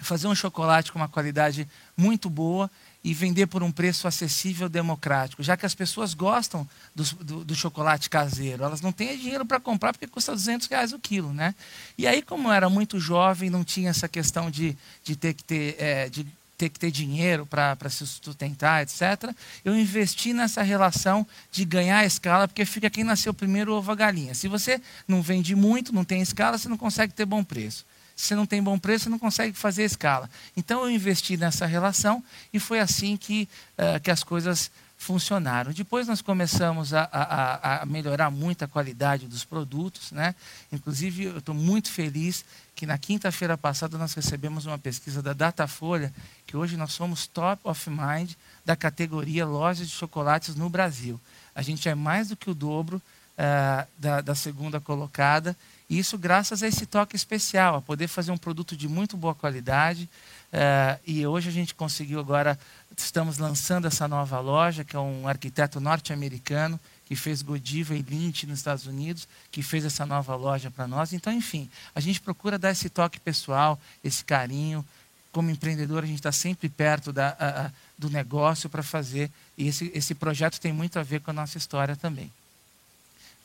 fazer 0.00 0.26
um 0.26 0.34
chocolate 0.34 0.92
com 0.92 0.98
uma 0.98 1.08
qualidade 1.08 1.66
muito 1.96 2.28
boa 2.28 2.70
e 3.02 3.14
vender 3.14 3.46
por 3.46 3.62
um 3.62 3.72
preço 3.72 4.06
acessível 4.06 4.68
democrático, 4.68 5.42
já 5.42 5.56
que 5.56 5.64
as 5.64 5.74
pessoas 5.74 6.12
gostam 6.12 6.68
do, 6.94 7.02
do, 7.24 7.44
do 7.44 7.54
chocolate 7.54 8.10
caseiro, 8.10 8.62
elas 8.62 8.82
não 8.82 8.92
têm 8.92 9.16
dinheiro 9.16 9.46
para 9.46 9.58
comprar 9.58 9.92
porque 9.92 10.06
custa 10.06 10.32
200 10.32 10.68
reais 10.68 10.92
o 10.92 10.98
quilo, 10.98 11.32
né? 11.32 11.54
E 11.96 12.06
aí, 12.06 12.20
como 12.20 12.48
eu 12.48 12.52
era 12.52 12.68
muito 12.68 13.00
jovem, 13.00 13.48
não 13.48 13.64
tinha 13.64 13.90
essa 13.90 14.08
questão 14.08 14.50
de, 14.50 14.76
de 15.02 15.16
ter 15.16 15.32
que 15.32 15.42
ter, 15.42 15.76
é, 15.78 16.08
de 16.10 16.26
ter 16.58 16.68
que 16.68 16.78
ter 16.78 16.90
dinheiro 16.90 17.46
para 17.46 17.88
se 17.88 18.06
sustentar, 18.06 18.82
etc. 18.82 19.34
Eu 19.64 19.74
investi 19.74 20.34
nessa 20.34 20.60
relação 20.60 21.26
de 21.50 21.64
ganhar 21.64 22.04
escala, 22.04 22.46
porque 22.46 22.66
fica 22.66 22.90
quem 22.90 23.02
nasceu 23.02 23.32
primeiro 23.32 23.72
ovo 23.72 23.90
a 23.90 23.94
galinha. 23.94 24.34
Se 24.34 24.46
você 24.46 24.78
não 25.08 25.22
vende 25.22 25.54
muito, 25.54 25.90
não 25.90 26.04
tem 26.04 26.20
escala, 26.20 26.58
você 26.58 26.68
não 26.68 26.76
consegue 26.76 27.14
ter 27.14 27.24
bom 27.24 27.42
preço. 27.42 27.86
Você 28.20 28.34
não 28.34 28.46
tem 28.46 28.62
bom 28.62 28.78
preço, 28.78 29.04
você 29.04 29.10
não 29.10 29.18
consegue 29.18 29.56
fazer 29.56 29.84
escala. 29.84 30.28
Então 30.56 30.82
eu 30.82 30.90
investi 30.90 31.36
nessa 31.36 31.66
relação 31.66 32.22
e 32.52 32.58
foi 32.58 32.80
assim 32.80 33.16
que, 33.16 33.48
uh, 33.78 34.00
que 34.00 34.10
as 34.10 34.22
coisas 34.22 34.70
funcionaram. 35.00 35.72
Depois 35.72 36.06
nós 36.06 36.20
começamos 36.20 36.92
a, 36.92 37.08
a, 37.10 37.82
a, 37.82 37.86
melhorar 37.86 38.30
muito 38.30 38.62
a 38.62 38.68
qualidade 38.68 39.26
dos 39.26 39.44
produtos. 39.44 40.12
Né? 40.12 40.34
Inclusive, 40.70 41.24
eu 41.24 41.38
estou 41.38 41.54
muito 41.54 41.90
feliz 41.90 42.44
que 42.76 42.84
na 42.84 42.98
quinta-feira 42.98 43.56
passada 43.56 43.96
nós 43.96 44.12
recebemos 44.12 44.66
uma 44.66 44.78
pesquisa 44.78 45.22
da 45.22 45.32
Datafolha, 45.32 46.12
que 46.46 46.54
hoje 46.54 46.76
nós 46.76 46.92
somos 46.92 47.26
top 47.26 47.62
of 47.64 47.88
mind 47.88 48.32
da 48.62 48.76
categoria 48.76 49.46
lojas 49.46 49.88
de 49.88 49.94
chocolates 49.94 50.54
no 50.54 50.68
Brasil. 50.68 51.18
A 51.54 51.62
gente 51.62 51.88
é 51.88 51.94
mais 51.94 52.28
do 52.28 52.36
que 52.36 52.50
o 52.50 52.54
dobro 52.54 52.98
uh, 52.98 53.88
da, 53.98 54.20
da 54.20 54.34
segunda 54.34 54.80
colocada, 54.80 55.56
e 55.90 55.98
isso 55.98 56.16
graças 56.16 56.62
a 56.62 56.68
esse 56.68 56.86
toque 56.86 57.16
especial, 57.16 57.74
a 57.74 57.82
poder 57.82 58.06
fazer 58.06 58.30
um 58.30 58.38
produto 58.38 58.76
de 58.76 58.86
muito 58.86 59.16
boa 59.16 59.34
qualidade. 59.34 60.08
Uh, 60.52 61.00
e 61.04 61.26
hoje 61.26 61.48
a 61.48 61.52
gente 61.52 61.74
conseguiu 61.74 62.20
agora 62.20 62.56
estamos 62.96 63.38
lançando 63.38 63.88
essa 63.88 64.06
nova 64.06 64.38
loja, 64.38 64.84
que 64.84 64.94
é 64.94 65.00
um 65.00 65.26
arquiteto 65.26 65.80
norte-americano 65.80 66.78
que 67.06 67.16
fez 67.16 67.42
Godiva 67.42 67.96
e 67.96 68.02
Lynch 68.02 68.46
nos 68.46 68.60
Estados 68.60 68.86
Unidos, 68.86 69.26
que 69.50 69.64
fez 69.64 69.84
essa 69.84 70.06
nova 70.06 70.36
loja 70.36 70.70
para 70.70 70.86
nós. 70.86 71.12
Então, 71.12 71.32
enfim, 71.32 71.68
a 71.92 71.98
gente 71.98 72.20
procura 72.20 72.56
dar 72.56 72.70
esse 72.70 72.88
toque 72.88 73.18
pessoal, 73.18 73.76
esse 74.04 74.24
carinho. 74.24 74.86
Como 75.32 75.50
empreendedor, 75.50 76.04
a 76.04 76.06
gente 76.06 76.20
está 76.20 76.30
sempre 76.30 76.68
perto 76.68 77.12
da, 77.12 77.30
a, 77.30 77.66
a, 77.66 77.70
do 77.98 78.08
negócio 78.08 78.70
para 78.70 78.82
fazer. 78.82 79.28
E 79.58 79.66
esse, 79.66 79.90
esse 79.92 80.14
projeto 80.14 80.60
tem 80.60 80.72
muito 80.72 81.00
a 81.00 81.02
ver 81.02 81.20
com 81.20 81.32
a 81.32 81.34
nossa 81.34 81.58
história 81.58 81.96
também. 81.96 82.30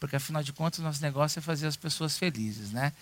Porque, 0.06 0.18
afinal 0.18 0.44
de 0.44 0.54
contas, 0.54 0.82
nosso 0.82 1.02
negócio 1.02 1.40
é 1.40 1.42
fazer 1.42 1.66
as 1.66 1.76
pessoas 1.76 2.16
felizes, 2.16 2.70
né? 2.70 2.94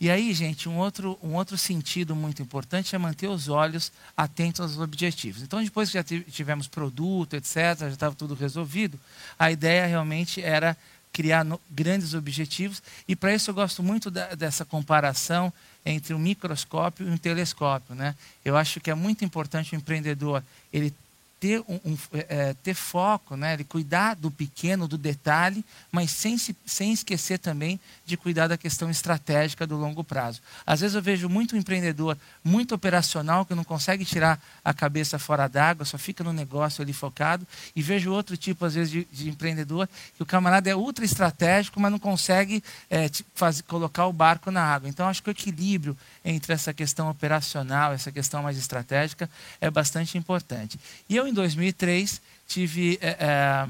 E 0.00 0.10
aí, 0.10 0.34
gente, 0.34 0.68
um 0.68 0.76
outro, 0.76 1.16
um 1.22 1.34
outro 1.34 1.56
sentido 1.56 2.16
muito 2.16 2.42
importante 2.42 2.96
é 2.96 2.98
manter 2.98 3.28
os 3.28 3.48
olhos 3.48 3.92
atentos 4.16 4.60
aos 4.60 4.76
objetivos. 4.76 5.40
Então, 5.40 5.62
depois 5.62 5.88
que 5.88 5.94
já 5.94 6.02
tivemos 6.02 6.66
produto, 6.66 7.34
etc., 7.34 7.78
já 7.78 7.88
estava 7.90 8.14
tudo 8.16 8.34
resolvido, 8.34 8.98
a 9.38 9.52
ideia 9.52 9.86
realmente 9.86 10.42
era 10.42 10.76
criar 11.12 11.44
no, 11.44 11.60
grandes 11.70 12.12
objetivos. 12.12 12.82
E 13.06 13.14
para 13.14 13.32
isso 13.32 13.50
eu 13.50 13.54
gosto 13.54 13.80
muito 13.80 14.10
da, 14.10 14.34
dessa 14.34 14.64
comparação 14.64 15.52
entre 15.86 16.12
um 16.14 16.18
microscópio 16.18 17.06
e 17.06 17.10
um 17.10 17.16
telescópio. 17.16 17.94
Né? 17.94 18.16
Eu 18.44 18.56
acho 18.56 18.80
que 18.80 18.90
é 18.90 18.94
muito 18.96 19.24
importante 19.24 19.74
o 19.74 19.76
empreendedor 19.76 20.42
ele 20.72 20.92
ter, 21.40 21.60
um, 21.68 21.80
um 21.84 21.98
é, 22.12 22.54
ter 22.62 22.74
foco, 22.74 23.36
né? 23.36 23.56
de 23.56 23.64
cuidar 23.64 24.14
do 24.14 24.30
pequeno, 24.30 24.88
do 24.88 24.98
detalhe, 24.98 25.64
mas 25.90 26.10
sem, 26.10 26.36
se, 26.36 26.56
sem 26.66 26.92
esquecer 26.92 27.38
também 27.38 27.78
de 28.04 28.16
cuidar 28.16 28.48
da 28.48 28.56
questão 28.56 28.90
estratégica 28.90 29.66
do 29.66 29.76
longo 29.76 30.02
prazo. 30.02 30.40
Às 30.66 30.80
vezes 30.80 30.94
eu 30.94 31.02
vejo 31.02 31.28
muito 31.28 31.56
empreendedor 31.56 32.16
muito 32.42 32.74
operacional 32.74 33.44
que 33.44 33.54
não 33.54 33.64
consegue 33.64 34.04
tirar 34.04 34.40
a 34.64 34.72
cabeça 34.72 35.18
fora 35.18 35.46
d'água, 35.46 35.84
só 35.84 35.98
fica 35.98 36.24
no 36.24 36.32
negócio 36.32 36.82
ali 36.82 36.92
focado, 36.92 37.46
e 37.76 37.82
vejo 37.82 38.10
outro 38.12 38.36
tipo, 38.36 38.64
às 38.64 38.74
vezes, 38.74 38.90
de, 38.90 39.08
de 39.12 39.28
empreendedor 39.28 39.88
que 40.16 40.22
o 40.22 40.26
camarada 40.26 40.68
é 40.68 40.74
ultra 40.74 41.04
estratégico, 41.04 41.80
mas 41.80 41.92
não 41.92 41.98
consegue 41.98 42.62
é, 42.90 43.10
fazer, 43.34 43.62
colocar 43.64 44.06
o 44.06 44.12
barco 44.12 44.50
na 44.50 44.62
água. 44.62 44.88
Então, 44.88 45.06
acho 45.06 45.22
que 45.22 45.30
o 45.30 45.32
equilíbrio 45.32 45.96
entre 46.24 46.52
essa 46.52 46.74
questão 46.74 47.08
operacional, 47.08 47.92
essa 47.92 48.10
questão 48.10 48.42
mais 48.42 48.58
estratégica, 48.58 49.30
é 49.60 49.70
bastante 49.70 50.18
importante. 50.18 50.78
E 51.08 51.16
eu, 51.16 51.27
em 51.28 51.32
2003, 51.32 52.20
tive. 52.46 52.98
É, 53.00 53.16
é, 53.20 53.68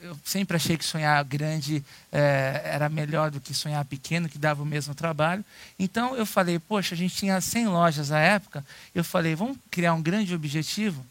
eu 0.00 0.18
sempre 0.24 0.56
achei 0.56 0.76
que 0.76 0.84
sonhar 0.84 1.22
grande 1.24 1.82
é, 2.10 2.60
era 2.64 2.88
melhor 2.88 3.30
do 3.30 3.40
que 3.40 3.54
sonhar 3.54 3.84
pequeno, 3.84 4.28
que 4.28 4.36
dava 4.36 4.60
o 4.60 4.66
mesmo 4.66 4.96
trabalho. 4.96 5.44
Então 5.78 6.16
eu 6.16 6.26
falei, 6.26 6.58
poxa, 6.58 6.94
a 6.94 6.98
gente 6.98 7.14
tinha 7.14 7.40
100 7.40 7.68
lojas 7.68 8.08
na 8.08 8.18
época. 8.18 8.64
Eu 8.92 9.04
falei, 9.04 9.36
vamos 9.36 9.56
criar 9.70 9.94
um 9.94 10.02
grande 10.02 10.34
objetivo. 10.34 11.06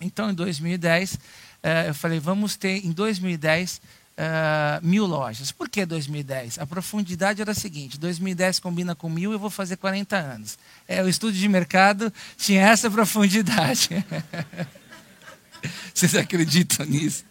Então 0.00 0.30
em 0.30 0.34
2010, 0.34 1.18
é, 1.62 1.88
eu 1.90 1.94
falei, 1.94 2.18
vamos 2.18 2.56
ter 2.56 2.84
em 2.84 2.92
2010 2.92 3.80
Uh, 4.12 4.86
mil 4.86 5.06
lojas. 5.06 5.50
Por 5.50 5.70
que 5.70 5.86
2010? 5.86 6.58
A 6.58 6.66
profundidade 6.66 7.40
era 7.40 7.52
a 7.52 7.54
seguinte: 7.54 7.98
2010 7.98 8.60
combina 8.60 8.94
com 8.94 9.08
mil, 9.08 9.32
eu 9.32 9.38
vou 9.38 9.48
fazer 9.48 9.76
40 9.78 10.14
anos. 10.14 10.58
É, 10.86 11.02
o 11.02 11.08
estudo 11.08 11.32
de 11.32 11.48
mercado 11.48 12.12
tinha 12.36 12.60
essa 12.60 12.90
profundidade. 12.90 13.88
Vocês 15.94 16.14
acreditam 16.14 16.86
nisso? 16.86 17.24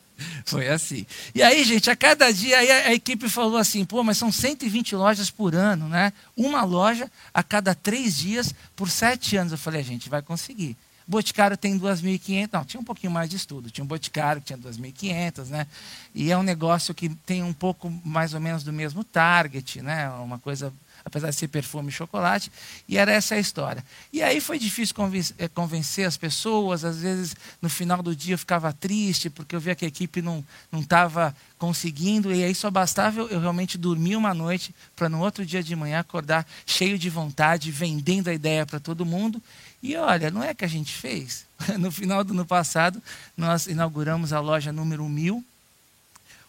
Foi 0.46 0.68
assim. 0.68 1.06
E 1.34 1.42
aí, 1.42 1.64
gente, 1.64 1.90
a 1.90 1.96
cada 1.96 2.32
dia 2.32 2.58
a, 2.58 2.90
a 2.90 2.94
equipe 2.94 3.28
falou 3.28 3.58
assim: 3.58 3.84
pô, 3.84 4.04
mas 4.04 4.18
são 4.18 4.32
120 4.32 4.96
lojas 4.96 5.32
por 5.32 5.56
ano, 5.56 5.88
né? 5.88 6.14
Uma 6.38 6.64
loja 6.64 7.10
a 7.34 7.42
cada 7.42 7.74
três 7.74 8.18
dias 8.18 8.54
por 8.76 8.90
sete 8.90 9.36
anos. 9.36 9.52
Eu 9.52 9.58
falei: 9.58 9.82
a 9.82 9.84
gente 9.84 10.10
vai 10.10 10.22
conseguir. 10.22 10.78
Boticário 11.08 11.58
tem 11.58 11.78
2.500, 11.78 12.50
não, 12.54 12.64
tinha 12.64 12.80
um 12.80 12.86
pouquinho 12.86 13.12
mais 13.12 13.30
de 13.30 13.36
estudo. 13.36 13.70
Tinha 13.70 13.84
um 13.84 13.88
Boticário 13.88 14.42
que 14.42 14.48
tinha 14.48 14.58
2.500, 14.58 15.48
né? 15.48 15.68
E 16.16 16.32
é 16.32 16.38
um 16.38 16.44
negócio 16.44 16.94
que 16.94 17.10
tem 17.10 17.44
um 17.44 17.52
pouco 17.52 17.92
mais 18.06 18.34
ou 18.34 18.40
menos 18.40 18.64
do 18.64 18.72
mesmo 18.72 19.04
target, 19.04 19.82
né? 19.82 20.10
Uma 20.10 20.40
coisa, 20.40 20.72
apesar 21.04 21.30
de 21.30 21.36
ser 21.36 21.48
perfume 21.48 21.90
e 21.90 21.92
chocolate. 21.92 22.52
E 22.88 22.98
era 22.98 23.12
essa 23.12 23.36
a 23.36 23.40
história. 23.40 23.84
E 24.12 24.22
aí 24.22 24.40
foi 24.40 24.58
difícil 24.60 24.96
eh, 25.38 25.48
convencer 25.48 26.06
as 26.06 26.18
pessoas. 26.18 26.86
Às 26.86 27.00
vezes, 27.00 27.36
no 27.62 27.70
final 27.70 28.02
do 28.02 28.16
dia, 28.16 28.34
eu 28.34 28.38
ficava 28.38 28.72
triste 28.74 29.30
porque 29.30 29.56
eu 29.56 29.60
via 29.60 29.76
que 29.76 29.86
a 29.86 29.88
equipe 29.88 30.22
não 30.22 30.44
estava 30.74 31.36
conseguindo. 31.58 32.34
E 32.34 32.44
aí 32.44 32.56
só 32.56 32.70
bastava 32.72 33.20
eu, 33.20 33.30
eu 33.30 33.40
realmente 33.40 33.78
dormir 33.78 34.16
uma 34.16 34.34
noite 34.34 34.74
para 34.96 35.10
no 35.10 35.20
outro 35.20 35.46
dia 35.46 35.62
de 35.62 35.76
manhã 35.76 36.00
acordar 36.00 36.46
cheio 36.66 36.98
de 36.98 37.10
vontade, 37.10 37.72
vendendo 37.72 38.30
a 38.30 38.34
ideia 38.34 38.66
para 38.66 38.80
todo 38.80 39.06
mundo. 39.06 39.42
E 39.82 39.96
olha, 39.96 40.30
não 40.30 40.44
é 40.44 40.54
que 40.54 40.66
a 40.66 40.70
gente 40.70 40.94
fez. 40.94 41.50
No 41.78 41.92
final 41.92 42.24
do 42.24 42.34
ano 42.34 42.46
passado, 42.46 43.02
nós 43.38 43.68
inauguramos 43.68 44.34
a 44.34 44.40
loja 44.40 44.72
número 44.72 45.08
1000. 45.08 45.44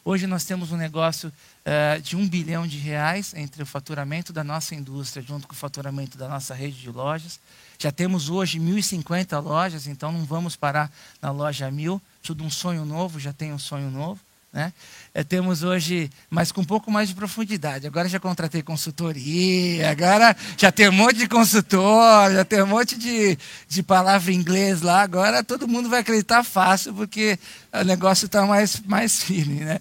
Hoje 0.05 0.27
nós 0.27 0.45
temos 0.45 0.73
um 0.73 0.77
negócio 0.77 1.29
uh, 1.29 2.01
de 2.03 2.17
um 2.17 2.29
bilhão 2.29 2.67
de 2.67 2.77
reais 2.77 3.33
entre 3.35 3.63
o 3.63 3.67
faturamento 3.67 4.33
da 4.33 4.43
nossa 4.43 4.75
indústria 4.75 5.23
junto 5.23 5.47
com 5.47 5.53
o 5.53 5.57
faturamento 5.57 6.19
da 6.19 6.29
nossa 6.29 6.55
rede 6.55 6.81
de 6.81 6.91
lojas. 6.91 7.39
Já 7.79 7.93
temos 7.93 8.29
hoje 8.29 8.59
1.050 8.59 9.41
lojas, 9.41 9.87
então 9.87 10.11
não 10.11 10.25
vamos 10.25 10.57
parar 10.57 10.91
na 11.21 11.31
loja 11.31 11.71
1000. 11.71 12.03
Tudo 12.21 12.43
um 12.43 12.51
sonho 12.51 12.85
novo, 12.85 13.21
já 13.21 13.33
tem 13.33 13.53
um 13.53 13.59
sonho 13.61 13.91
novo. 13.91 14.21
Né? 14.53 14.73
É, 15.15 15.25
temos 15.25 15.63
hoje, 15.63 16.11
mas 16.29 16.53
com 16.53 16.61
um 16.61 16.65
pouco 16.65 16.91
mais 16.91 17.09
de 17.09 17.15
profundidade. 17.15 17.87
Agora 17.87 18.07
já 18.07 18.21
contratei 18.21 18.63
consultoria, 18.63 19.91
agora 19.91 20.37
já 20.59 20.71
tem 20.71 20.91
um 20.91 20.93
monte 20.93 21.17
de 21.17 21.29
consultor, 21.29 22.31
já 22.33 22.45
tem 22.45 22.63
um 22.63 22.67
monte 22.67 22.99
de, 22.99 23.39
de 23.67 23.83
palavra 23.83 24.31
em 24.31 24.37
inglês 24.37 24.83
lá. 24.83 25.01
Agora 25.01 25.43
todo 25.43 25.67
mundo 25.67 25.89
vai 25.89 26.01
acreditar 26.01 26.45
fácil, 26.45 26.93
porque 26.93 27.39
o 27.73 27.83
negócio 27.83 28.27
está 28.27 28.45
mais, 28.45 28.79
mais 28.81 29.23
firme. 29.23 29.61
Né? 29.61 29.81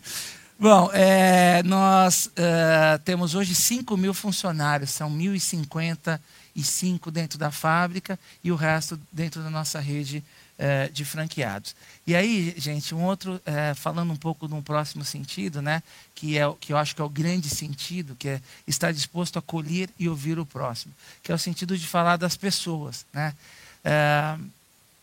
Bom, 0.58 0.90
é, 0.94 1.62
nós 1.64 2.32
é, 2.36 2.98
temos 3.04 3.36
hoje 3.36 3.54
5 3.54 3.98
mil 3.98 4.14
funcionários, 4.14 4.92
são 4.92 5.10
1.055 5.10 7.12
dentro 7.12 7.38
da 7.38 7.52
fábrica 7.52 8.18
e 8.42 8.54
o 8.54 8.56
resto 8.56 8.98
dentro 9.12 9.42
da 9.42 9.50
nossa 9.50 9.80
rede 9.80 10.24
é, 10.62 10.88
de 10.90 11.04
franqueados. 11.04 11.76
E 12.06 12.16
aí, 12.16 12.54
gente, 12.56 12.94
um 12.94 13.04
outro, 13.04 13.42
é, 13.48 13.74
falando 13.74 14.14
um 14.14 14.16
pouco 14.16 14.48
de 14.48 14.54
um 14.54 14.62
próximo 14.62 15.04
sentido, 15.04 15.60
né, 15.60 15.82
que, 16.14 16.38
é, 16.38 16.44
que 16.60 16.72
eu 16.72 16.78
acho 16.78 16.96
que 16.96 17.02
é 17.02 17.04
o 17.04 17.10
grande 17.10 17.50
sentido, 17.50 18.16
que 18.16 18.30
é 18.30 18.42
estar 18.68 18.94
disposto 18.94 19.38
a 19.38 19.40
acolher 19.40 19.90
e 19.98 20.08
ouvir 20.08 20.38
o 20.38 20.46
próximo, 20.46 20.94
que 21.24 21.32
é 21.32 21.36
o 21.36 21.40
sentido 21.40 21.76
de 21.76 21.88
falar 21.88 22.16
das 22.16 22.38
pessoas. 22.38 23.08
Né? 23.12 23.34
É, 23.84 24.38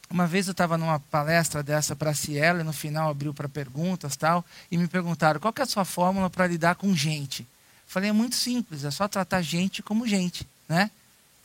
uma 0.08 0.28
vez 0.28 0.46
eu 0.46 0.52
estava 0.52 0.78
numa 0.78 1.00
palestra 1.00 1.60
dessa 1.60 1.96
para 1.96 2.10
a 2.10 2.14
Cielo, 2.14 2.60
e 2.60 2.64
no 2.64 2.72
final 2.72 3.10
abriu 3.10 3.34
para 3.34 3.48
perguntas 3.48 4.14
tal, 4.14 4.44
e 4.70 4.78
me 4.78 4.86
perguntaram 4.86 5.40
qual 5.40 5.52
é 5.58 5.62
a 5.62 5.66
sua 5.66 5.84
fórmula 5.84 6.30
para 6.30 6.46
lidar 6.46 6.76
com 6.76 6.94
gente. 6.94 7.44
Falei, 7.84 8.10
é 8.10 8.12
muito 8.12 8.36
simples, 8.36 8.84
é 8.84 8.92
só 8.92 9.08
tratar 9.08 9.42
gente 9.42 9.82
como 9.82 10.06
gente. 10.06 10.46
Né? 10.68 10.88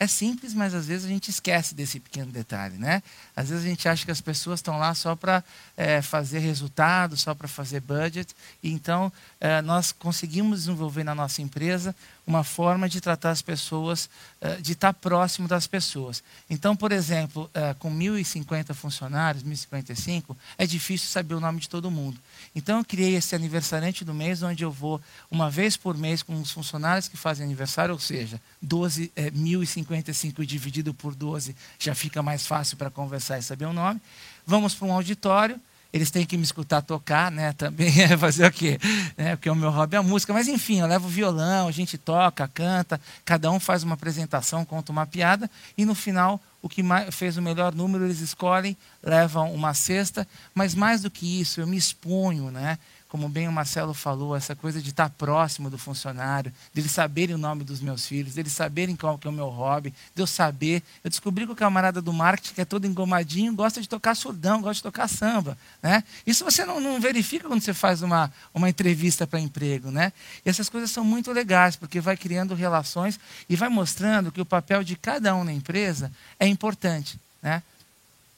É 0.03 0.07
simples, 0.07 0.53
mas 0.53 0.73
às 0.73 0.87
vezes 0.87 1.05
a 1.05 1.07
gente 1.07 1.29
esquece 1.29 1.73
desse 1.73 1.97
pequeno 1.97 2.29
detalhe, 2.29 2.77
né? 2.77 3.01
Às 3.33 3.47
vezes 3.47 3.63
a 3.63 3.67
gente 3.69 3.87
acha 3.87 4.03
que 4.03 4.11
as 4.11 4.19
pessoas 4.19 4.59
estão 4.59 4.77
lá 4.77 4.93
só 4.93 5.15
para 5.15 5.41
é, 5.77 6.01
fazer 6.01 6.39
resultado, 6.39 7.15
só 7.15 7.33
para 7.33 7.47
fazer 7.47 7.79
budget. 7.79 8.35
E 8.61 8.69
então 8.73 9.09
é, 9.39 9.61
nós 9.61 9.93
conseguimos 9.93 10.59
desenvolver 10.59 11.05
na 11.05 11.15
nossa 11.15 11.41
empresa 11.41 11.95
uma 12.25 12.43
forma 12.43 12.87
de 12.87 13.01
tratar 13.01 13.31
as 13.31 13.41
pessoas, 13.41 14.09
é, 14.39 14.55
de 14.55 14.73
estar 14.73 14.93
próximo 14.93 15.47
das 15.47 15.67
pessoas. 15.67 16.23
Então, 16.49 16.75
por 16.75 16.91
exemplo, 16.91 17.49
é, 17.53 17.73
com 17.73 17.93
1.050 17.93 18.73
funcionários, 18.73 19.43
1.055, 19.43 20.35
é 20.57 20.65
difícil 20.65 21.09
saber 21.09 21.35
o 21.35 21.39
nome 21.39 21.59
de 21.59 21.69
todo 21.69 21.91
mundo. 21.91 22.19
Então 22.55 22.77
eu 22.77 22.85
criei 22.85 23.15
esse 23.15 23.35
aniversariante 23.35 24.05
do 24.05 24.13
mês, 24.13 24.41
onde 24.41 24.63
eu 24.63 24.71
vou 24.71 25.01
uma 25.29 25.49
vez 25.49 25.75
por 25.75 25.97
mês 25.97 26.23
com 26.23 26.39
os 26.39 26.51
funcionários 26.51 27.07
que 27.07 27.17
fazem 27.17 27.45
aniversário, 27.45 27.93
ou 27.93 27.99
seja, 27.99 28.39
12, 28.61 29.11
é, 29.15 29.29
1.055 29.31 30.45
dividido 30.45 30.93
por 30.93 31.13
12 31.13 31.55
já 31.79 31.93
fica 31.93 32.23
mais 32.23 32.47
fácil 32.47 32.77
para 32.77 32.89
conversar 32.89 33.37
e 33.39 33.43
saber 33.43 33.65
o 33.65 33.73
nome. 33.73 34.01
Vamos 34.45 34.73
para 34.73 34.87
um 34.87 34.93
auditório, 34.93 35.59
eles 35.93 36.09
têm 36.09 36.25
que 36.25 36.35
me 36.35 36.43
escutar 36.43 36.81
tocar, 36.81 37.31
né? 37.31 37.53
Também 37.57 38.01
é 38.01 38.17
fazer 38.17 38.47
o 38.47 38.51
quê? 38.51 38.79
É, 39.15 39.35
porque 39.35 39.49
o 39.49 39.55
meu 39.55 39.69
hobby 39.69 39.95
é 39.95 39.99
a 39.99 40.03
música. 40.03 40.33
Mas 40.33 40.47
enfim, 40.47 40.79
eu 40.79 40.87
levo 40.87 41.07
violão, 41.07 41.67
a 41.67 41.71
gente 41.71 41.97
toca, 41.97 42.47
canta, 42.47 42.99
cada 43.23 43.51
um 43.51 43.59
faz 43.59 43.83
uma 43.83 43.93
apresentação, 43.93 44.65
conta 44.65 44.91
uma 44.91 45.05
piada, 45.05 45.49
e 45.77 45.85
no 45.85 45.93
final 45.93 46.41
o 46.63 46.69
que 46.69 46.81
fez 47.11 47.37
o 47.37 47.41
melhor 47.41 47.75
número 47.75 48.05
eles 48.05 48.21
escolhem, 48.21 48.75
levam 49.03 49.53
uma 49.53 49.73
cesta, 49.73 50.25
mas 50.55 50.73
mais 50.73 51.01
do 51.01 51.11
que 51.11 51.41
isso, 51.41 51.59
eu 51.59 51.67
me 51.67 51.75
exponho, 51.75 52.49
né? 52.49 52.79
Como 53.13 53.29
bem 53.29 53.47
o 53.47 53.51
Marcelo 53.51 53.93
falou, 53.93 54.35
essa 54.35 54.55
coisa 54.55 54.81
de 54.81 54.89
estar 54.89 55.07
próximo 55.07 55.69
do 55.69 55.77
funcionário, 55.77 56.51
deles 56.73 56.89
saberem 56.89 57.35
o 57.35 57.37
nome 57.37 57.63
dos 57.63 57.79
meus 57.79 58.07
filhos, 58.07 58.33
deles 58.33 58.53
saberem 58.53 58.95
qual 58.95 59.19
que 59.19 59.27
é 59.27 59.29
o 59.29 59.33
meu 59.33 59.49
hobby, 59.49 59.93
de 60.15 60.23
eu 60.23 60.25
saber. 60.25 60.81
Eu 61.03 61.11
descobri 61.11 61.45
que 61.45 61.51
o 61.51 61.55
camarada 61.55 62.01
do 62.01 62.11
marketing, 62.11 62.55
que 62.55 62.61
é 62.61 62.65
todo 62.65 62.87
engomadinho, 62.87 63.53
gosta 63.53 63.79
de 63.79 63.87
tocar 63.87 64.15
surdão, 64.15 64.63
gosta 64.63 64.77
de 64.77 64.81
tocar 64.81 65.07
samba. 65.07 65.55
Né? 65.79 66.03
Isso 66.25 66.43
você 66.43 66.65
não, 66.65 66.81
não 66.81 66.99
verifica 66.99 67.47
quando 67.47 67.61
você 67.61 67.71
faz 67.71 68.01
uma, 68.01 68.33
uma 68.51 68.67
entrevista 68.67 69.27
para 69.27 69.39
emprego. 69.39 69.91
Né? 69.91 70.11
E 70.43 70.49
essas 70.49 70.67
coisas 70.67 70.89
são 70.89 71.05
muito 71.05 71.31
legais, 71.31 71.75
porque 71.75 72.01
vai 72.01 72.17
criando 72.17 72.55
relações 72.55 73.19
e 73.47 73.55
vai 73.55 73.69
mostrando 73.69 74.31
que 74.31 74.41
o 74.41 74.45
papel 74.45 74.83
de 74.83 74.95
cada 74.95 75.35
um 75.35 75.43
na 75.43 75.53
empresa 75.53 76.11
é 76.39 76.47
importante. 76.47 77.19
Né? 77.43 77.61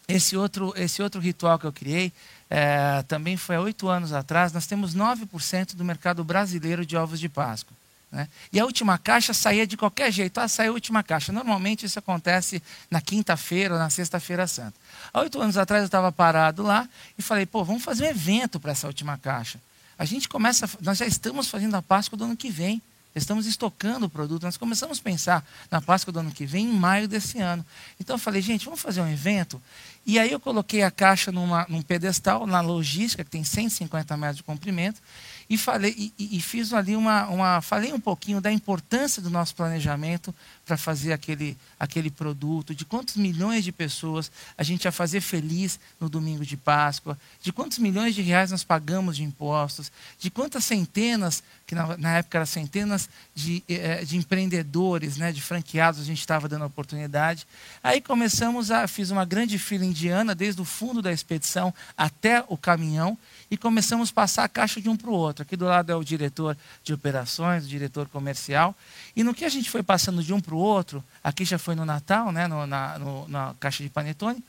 Esse 0.08 0.38
outro, 0.38 0.74
esse 0.78 1.02
outro 1.02 1.20
ritual 1.20 1.58
que 1.58 1.66
eu 1.66 1.74
criei 1.74 2.14
é, 2.50 3.04
também 3.04 3.38
foi 3.38 3.56
há 3.56 3.62
oito 3.62 3.88
anos 3.88 4.14
atrás. 4.14 4.54
Nós 4.54 4.68
temos 4.68 4.96
9% 4.96 5.76
do 5.76 5.84
mercado 5.84 6.24
brasileiro 6.24 6.86
de 6.86 6.96
ovos 6.96 7.20
de 7.20 7.28
Páscoa. 7.28 7.76
Né? 8.12 8.30
E 8.54 8.60
a 8.60 8.66
última 8.66 8.98
caixa 8.98 9.34
saía 9.34 9.66
de 9.66 9.76
qualquer 9.76 10.12
jeito. 10.12 10.40
Ah, 10.40 10.48
saiu 10.48 10.72
a 10.72 10.76
última 10.76 11.04
caixa. 11.04 11.32
Normalmente 11.32 11.86
isso 11.86 12.00
acontece 12.00 12.62
na 12.90 13.02
quinta-feira 13.02 13.74
ou 13.74 13.80
na 13.80 13.90
sexta-feira 13.90 14.48
santa. 14.48 14.76
Há 15.12 15.22
oito 15.22 15.42
anos 15.42 15.58
atrás 15.58 15.82
eu 15.82 15.88
estava 15.88 16.12
parado 16.12 16.64
lá 16.64 16.88
e 17.18 17.22
falei, 17.22 17.46
pô, 17.46 17.64
vamos 17.64 17.84
fazer 17.84 18.06
um 18.06 18.10
evento 18.10 18.60
para 18.60 18.72
essa 18.72 18.88
última 18.88 19.18
caixa. 19.18 19.60
A 19.98 20.06
gente 20.06 20.30
começa, 20.30 20.70
nós 20.82 20.98
já 20.98 21.06
estamos 21.06 21.50
fazendo 21.50 21.76
a 21.76 21.82
Páscoa 21.82 22.18
do 22.18 22.26
ano 22.26 22.38
que 22.38 22.50
vem. 22.50 22.82
Estamos 23.16 23.46
estocando 23.46 24.08
o 24.08 24.10
produto. 24.10 24.44
Nós 24.44 24.58
começamos 24.58 25.00
a 25.00 25.02
pensar 25.02 25.48
na 25.72 25.82
Páscoa 25.82 26.12
do 26.12 26.20
ano 26.20 26.32
que 26.32 26.46
vem, 26.46 26.66
em 26.66 26.74
maio 26.74 27.08
desse 27.08 27.40
ano. 27.40 27.66
Então 28.00 28.16
eu 28.16 28.20
falei, 28.20 28.42
gente, 28.42 28.66
vamos 28.66 28.82
fazer 28.82 29.02
um 29.02 29.08
evento 29.08 29.62
e 30.06 30.20
aí 30.20 30.32
eu 30.32 30.40
coloquei 30.40 30.84
a 30.84 30.92
caixa 30.92 31.32
numa, 31.32 31.66
num 31.68 31.82
pedestal, 31.82 32.46
na 32.46 32.62
logística, 32.62 33.24
que 33.24 33.32
tem 33.32 33.44
150 33.44 34.16
metros 34.16 34.38
de 34.38 34.44
comprimento, 34.44 35.02
e 35.50 35.58
falei 35.58 35.96
e, 35.98 36.38
e, 36.38 36.42
fiz 36.42 36.74
ali 36.74 36.96
uma, 36.96 37.28
uma 37.28 37.62
falei 37.62 37.92
um 37.92 38.00
pouquinho 38.00 38.40
da 38.40 38.52
importância 38.52 39.20
do 39.20 39.32
nosso 39.32 39.56
planejamento 39.56 40.34
para 40.66 40.78
fazer 40.78 41.14
aquele, 41.14 41.58
aquele 41.80 42.10
produto, 42.10 42.74
de 42.74 42.84
quantos 42.84 43.16
milhões 43.16 43.64
de 43.64 43.72
pessoas 43.72 44.32
a 44.58 44.64
gente 44.64 44.86
ia 44.86 44.92
fazer 44.92 45.22
feliz 45.22 45.80
no 46.00 46.10
domingo 46.10 46.44
de 46.46 46.58
Páscoa, 46.58 47.18
de 47.42 47.54
quantos 47.54 47.78
milhões 47.78 48.16
de 48.16 48.22
reais 48.22 48.52
nós 48.52 48.64
pagamos 48.64 49.18
de 49.18 49.24
impostos, 49.24 49.92
de 50.18 50.32
quantas 50.32 50.66
centenas, 50.66 51.44
que 51.68 51.76
na, 51.76 51.96
na 51.98 52.18
época 52.18 52.38
eram 52.40 52.46
centenas 52.46 53.10
de, 53.34 53.64
eh, 53.68 54.04
de 54.04 54.18
empreendedores, 54.18 55.18
né, 55.18 55.32
de 55.32 55.42
franqueados, 55.42 56.02
a 56.02 56.04
gente 56.04 56.20
estava 56.20 56.50
dando 56.50 56.66
oportunidade. 56.66 57.46
Aí 57.84 58.02
começamos 58.02 58.72
a, 58.72 58.88
fiz 58.88 59.12
uma 59.12 59.26
grande 59.26 59.60
fila 59.60 59.86
indiana, 59.86 60.34
desde 60.34 60.62
o 60.62 60.66
fundo 60.66 61.02
da 61.02 61.12
expedição 61.12 61.74
até 61.96 62.44
o 62.48 62.58
caminhão, 62.58 63.18
e 63.50 63.58
começamos 63.58 64.10
a 64.10 64.14
passar 64.14 64.44
a 64.44 64.50
caixa 64.50 64.82
de 64.82 64.90
um 64.90 64.98
para 64.98 65.10
o 65.10 65.14
outro. 65.14 65.44
Aqui 65.44 65.56
do 65.56 65.66
lado 65.66 65.92
é 65.92 65.96
o 65.96 66.04
diretor 66.04 66.58
de 66.84 66.94
operações, 66.94 67.66
o 67.66 67.68
diretor 67.68 68.08
comercial. 68.10 68.76
E 69.16 69.24
no 69.24 69.34
que 69.34 69.46
a 69.46 69.50
gente 69.50 69.70
foi 69.70 69.84
passando 69.84 70.24
de 70.24 70.34
um 70.34 70.40
para 70.40 70.55
o 70.56 70.60
outro, 70.60 71.04
aqui 71.24 71.46
já 71.46 71.58
foi 71.58 71.76
no 71.76 71.86
Natal, 71.86 72.32
né, 72.32 72.48
no, 72.48 72.66
na, 72.66 72.98
no, 73.00 73.28
na 73.28 73.56
caixa 73.60 73.84
de 73.84 73.90
panetone, 73.90 74.44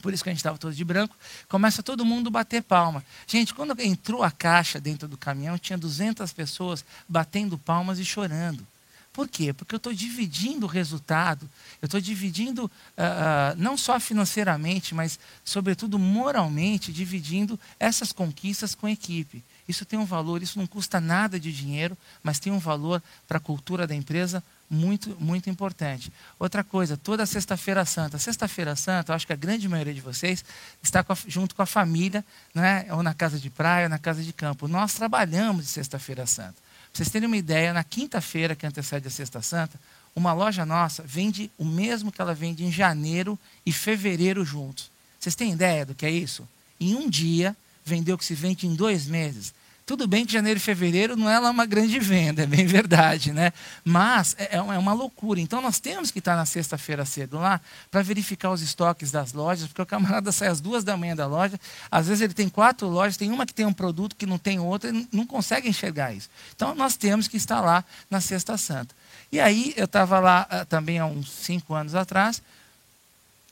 por 0.00 0.12
isso 0.12 0.22
que 0.22 0.30
a 0.30 0.32
gente 0.32 0.40
estava 0.40 0.58
todo 0.58 0.74
de 0.74 0.84
branco, 0.84 1.16
começa 1.48 1.82
todo 1.82 2.04
mundo 2.04 2.30
bater 2.30 2.62
palma. 2.62 3.04
Gente, 3.26 3.54
quando 3.54 3.80
entrou 3.80 4.22
a 4.24 4.30
caixa 4.30 4.80
dentro 4.80 5.06
do 5.06 5.16
caminhão, 5.16 5.56
tinha 5.56 5.78
200 5.78 6.32
pessoas 6.32 6.84
batendo 7.08 7.56
palmas 7.56 8.00
e 8.00 8.04
chorando. 8.04 8.66
Por 9.12 9.28
quê? 9.28 9.52
Porque 9.52 9.74
eu 9.74 9.76
estou 9.76 9.92
dividindo 9.92 10.64
o 10.66 10.68
resultado, 10.68 11.48
eu 11.82 11.86
estou 11.86 12.00
dividindo, 12.00 12.64
uh, 12.64 12.68
uh, 12.68 13.56
não 13.56 13.76
só 13.76 14.00
financeiramente, 14.00 14.94
mas, 14.94 15.18
sobretudo, 15.44 15.98
moralmente, 15.98 16.92
dividindo 16.92 17.60
essas 17.78 18.10
conquistas 18.10 18.74
com 18.74 18.86
a 18.86 18.90
equipe. 18.90 19.44
Isso 19.68 19.84
tem 19.84 19.98
um 19.98 20.04
valor, 20.04 20.42
isso 20.42 20.58
não 20.58 20.66
custa 20.66 21.00
nada 21.00 21.38
de 21.38 21.52
dinheiro, 21.52 21.96
mas 22.22 22.38
tem 22.38 22.52
um 22.52 22.58
valor 22.58 23.02
para 23.28 23.38
a 23.38 23.40
cultura 23.40 23.86
da 23.86 23.94
empresa 23.94 24.42
muito, 24.68 25.16
muito 25.20 25.50
importante. 25.50 26.10
Outra 26.38 26.64
coisa, 26.64 26.96
toda 26.96 27.26
Sexta-feira 27.26 27.84
Santa. 27.84 28.18
Sexta-feira 28.18 28.74
Santa, 28.74 29.12
eu 29.12 29.16
acho 29.16 29.26
que 29.26 29.32
a 29.32 29.36
grande 29.36 29.68
maioria 29.68 29.92
de 29.92 30.00
vocês 30.00 30.44
está 30.82 31.04
com 31.04 31.12
a, 31.12 31.16
junto 31.26 31.54
com 31.54 31.62
a 31.62 31.66
família, 31.66 32.24
né? 32.54 32.86
ou 32.90 33.02
na 33.02 33.12
casa 33.12 33.38
de 33.38 33.50
praia, 33.50 33.84
ou 33.84 33.90
na 33.90 33.98
casa 33.98 34.22
de 34.22 34.32
campo. 34.32 34.66
Nós 34.66 34.94
trabalhamos 34.94 35.66
de 35.66 35.70
Sexta-feira 35.70 36.26
Santa. 36.26 36.54
Para 36.54 36.98
vocês 36.98 37.10
terem 37.10 37.26
uma 37.26 37.36
ideia, 37.36 37.72
na 37.72 37.84
quinta-feira 37.84 38.56
que 38.56 38.66
antecede 38.66 39.06
a 39.06 39.10
Sexta 39.10 39.42
Santa, 39.42 39.78
uma 40.14 40.32
loja 40.32 40.64
nossa 40.66 41.02
vende 41.02 41.50
o 41.58 41.64
mesmo 41.64 42.10
que 42.10 42.20
ela 42.20 42.34
vende 42.34 42.64
em 42.64 42.72
janeiro 42.72 43.38
e 43.64 43.72
fevereiro 43.72 44.44
juntos. 44.44 44.90
Vocês 45.20 45.34
têm 45.34 45.52
ideia 45.52 45.86
do 45.86 45.94
que 45.94 46.04
é 46.04 46.10
isso? 46.10 46.46
Em 46.80 46.94
um 46.94 47.08
dia, 47.08 47.56
vendeu 47.84 48.14
o 48.14 48.18
que 48.18 48.24
se 48.24 48.34
vende 48.34 48.66
em 48.66 48.74
dois 48.74 49.06
meses. 49.06 49.52
Tudo 49.84 50.06
bem 50.06 50.24
que 50.24 50.32
janeiro 50.32 50.58
e 50.58 50.60
fevereiro 50.60 51.16
não 51.16 51.28
é 51.28 51.38
lá 51.40 51.50
uma 51.50 51.66
grande 51.66 51.98
venda, 51.98 52.44
é 52.44 52.46
bem 52.46 52.64
verdade, 52.66 53.32
né? 53.32 53.52
Mas 53.84 54.36
é, 54.38 54.56
é, 54.56 54.56
é 54.56 54.60
uma 54.60 54.92
loucura. 54.92 55.40
Então 55.40 55.60
nós 55.60 55.80
temos 55.80 56.10
que 56.10 56.20
estar 56.20 56.36
na 56.36 56.46
sexta-feira 56.46 57.04
cedo 57.04 57.36
lá 57.36 57.60
para 57.90 58.00
verificar 58.00 58.50
os 58.52 58.62
estoques 58.62 59.10
das 59.10 59.32
lojas, 59.32 59.66
porque 59.66 59.82
o 59.82 59.86
camarada 59.86 60.30
sai 60.30 60.48
às 60.48 60.60
duas 60.60 60.84
da 60.84 60.96
manhã 60.96 61.16
da 61.16 61.26
loja, 61.26 61.58
às 61.90 62.06
vezes 62.06 62.22
ele 62.22 62.32
tem 62.32 62.48
quatro 62.48 62.88
lojas, 62.88 63.16
tem 63.16 63.32
uma 63.32 63.44
que 63.44 63.52
tem 63.52 63.66
um 63.66 63.72
produto 63.72 64.14
que 64.14 64.24
não 64.24 64.38
tem 64.38 64.60
outra, 64.60 64.88
e 64.90 65.08
não 65.12 65.26
consegue 65.26 65.68
enxergar 65.68 66.14
isso. 66.14 66.30
Então 66.54 66.76
nós 66.76 66.96
temos 66.96 67.26
que 67.26 67.36
estar 67.36 67.60
lá 67.60 67.84
na 68.08 68.20
Sexta 68.20 68.56
Santa. 68.56 68.94
E 69.32 69.40
aí 69.40 69.74
eu 69.76 69.86
estava 69.86 70.20
lá 70.20 70.46
uh, 70.50 70.64
também 70.66 71.00
há 71.00 71.06
uns 71.06 71.28
cinco 71.28 71.74
anos 71.74 71.96
atrás, 71.96 72.40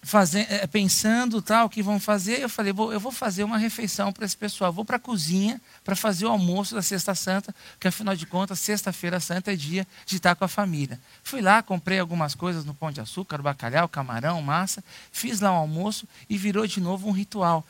fazendo, 0.02 0.46
eh, 0.50 0.66
pensando 0.66 1.42
tal, 1.42 1.66
o 1.66 1.70
que 1.70 1.82
vão 1.82 2.00
fazer, 2.00 2.40
eu 2.40 2.48
falei, 2.48 2.72
vou, 2.72 2.92
eu 2.92 3.00
vou 3.00 3.12
fazer 3.12 3.44
uma 3.44 3.58
refeição 3.58 4.12
para 4.12 4.24
esse 4.24 4.36
pessoal. 4.36 4.72
Vou 4.72 4.84
para 4.84 4.96
a 4.96 5.00
cozinha 5.00 5.60
para 5.84 5.94
fazer 5.94 6.26
o 6.26 6.30
almoço 6.30 6.74
da 6.74 6.82
Sexta 6.82 7.14
Santa, 7.14 7.54
que 7.78 7.88
afinal 7.88 8.16
de 8.16 8.26
contas, 8.26 8.58
Sexta-feira 8.58 9.20
Santa 9.20 9.52
é 9.52 9.56
dia 9.56 9.86
de 10.06 10.16
estar 10.16 10.34
com 10.34 10.44
a 10.44 10.48
família. 10.48 10.98
Fui 11.22 11.40
lá, 11.40 11.62
comprei 11.62 11.98
algumas 11.98 12.34
coisas 12.34 12.64
no 12.64 12.74
Pão 12.74 12.90
de 12.90 13.00
Açúcar, 13.00 13.42
bacalhau, 13.42 13.88
camarão, 13.88 14.40
massa, 14.40 14.82
fiz 15.12 15.40
lá 15.40 15.52
um 15.52 15.56
almoço 15.56 16.06
e 16.28 16.36
virou 16.38 16.66
de 16.66 16.80
novo 16.80 17.08
um 17.08 17.12
ritual. 17.12 17.66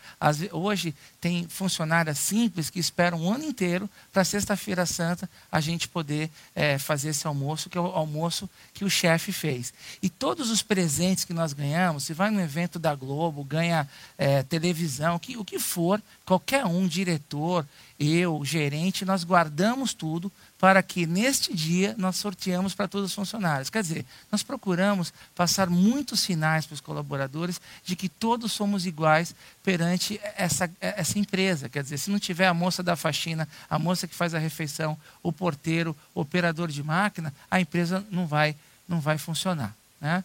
hoje 0.53 0.95
tem 1.21 1.47
funcionárias 1.49 2.19
simples 2.19 2.71
que 2.71 2.79
esperam 2.79 3.23
um 3.23 3.33
ano 3.33 3.45
inteiro 3.45 3.89
para 4.13 4.25
Sexta-feira 4.25 4.87
Santa 4.87 5.29
a 5.51 5.61
gente 5.61 5.89
poder 5.89 6.31
é, 6.55 6.79
fazer 6.79 7.11
esse 7.11 7.27
almoço, 7.27 7.69
que 7.69 7.77
é 7.77 7.81
o 7.81 7.87
almoço 7.87 8.49
que 8.73 8.85
o 8.85 8.91
chefe 8.91 9.33
fez. 9.33 9.73
E 10.03 10.09
todos 10.09 10.51
os 10.51 10.63
presentes 10.63 11.25
que 11.25 11.33
nós 11.33 11.53
ganhamos, 11.53 12.05
se 12.05 12.15
vai 12.21 12.31
no 12.31 12.39
evento 12.39 12.79
da 12.79 12.95
Globo, 12.95 13.43
ganha 13.43 13.89
é, 14.19 14.43
televisão, 14.43 15.19
que, 15.19 15.39
o 15.39 15.45
que 15.45 15.59
for, 15.59 16.03
qualquer 16.27 16.67
um, 16.67 16.87
diretor, 16.87 17.67
eu, 17.99 18.45
gerente, 18.45 19.07
nós 19.07 19.25
guardamos 19.25 19.95
tudo 19.95 20.31
para 20.59 20.83
que 20.83 21.07
neste 21.07 21.55
dia 21.55 21.95
nós 21.97 22.17
sorteamos 22.17 22.75
para 22.75 22.87
todos 22.87 23.09
os 23.09 23.15
funcionários. 23.15 23.71
Quer 23.71 23.81
dizer, 23.81 24.05
nós 24.31 24.43
procuramos 24.43 25.15
passar 25.35 25.71
muitos 25.71 26.21
sinais 26.21 26.67
para 26.67 26.75
os 26.75 26.81
colaboradores 26.83 27.59
de 27.87 27.97
que 27.97 28.11
todos 28.11 28.53
somos 28.53 28.85
iguais 28.85 29.35
perante 29.65 30.21
essa, 30.37 30.71
essa 30.79 31.19
empresa. 31.19 31.71
Quer 31.71 31.83
dizer, 31.83 31.97
se 31.97 32.11
não 32.11 32.19
tiver 32.19 32.49
a 32.49 32.53
moça 32.53 32.83
da 32.83 32.97
faxina, 32.97 33.49
a 33.71 33.79
moça 33.79 34.07
que 34.07 34.15
faz 34.15 34.35
a 34.35 34.39
refeição, 34.39 34.95
o 35.23 35.33
porteiro, 35.33 35.97
o 36.15 36.21
operador 36.21 36.69
de 36.69 36.83
máquina, 36.83 37.33
a 37.51 37.59
empresa 37.59 38.05
não 38.11 38.27
vai, 38.27 38.55
não 38.87 39.01
vai 39.01 39.17
funcionar. 39.17 39.75
Né? 39.99 40.23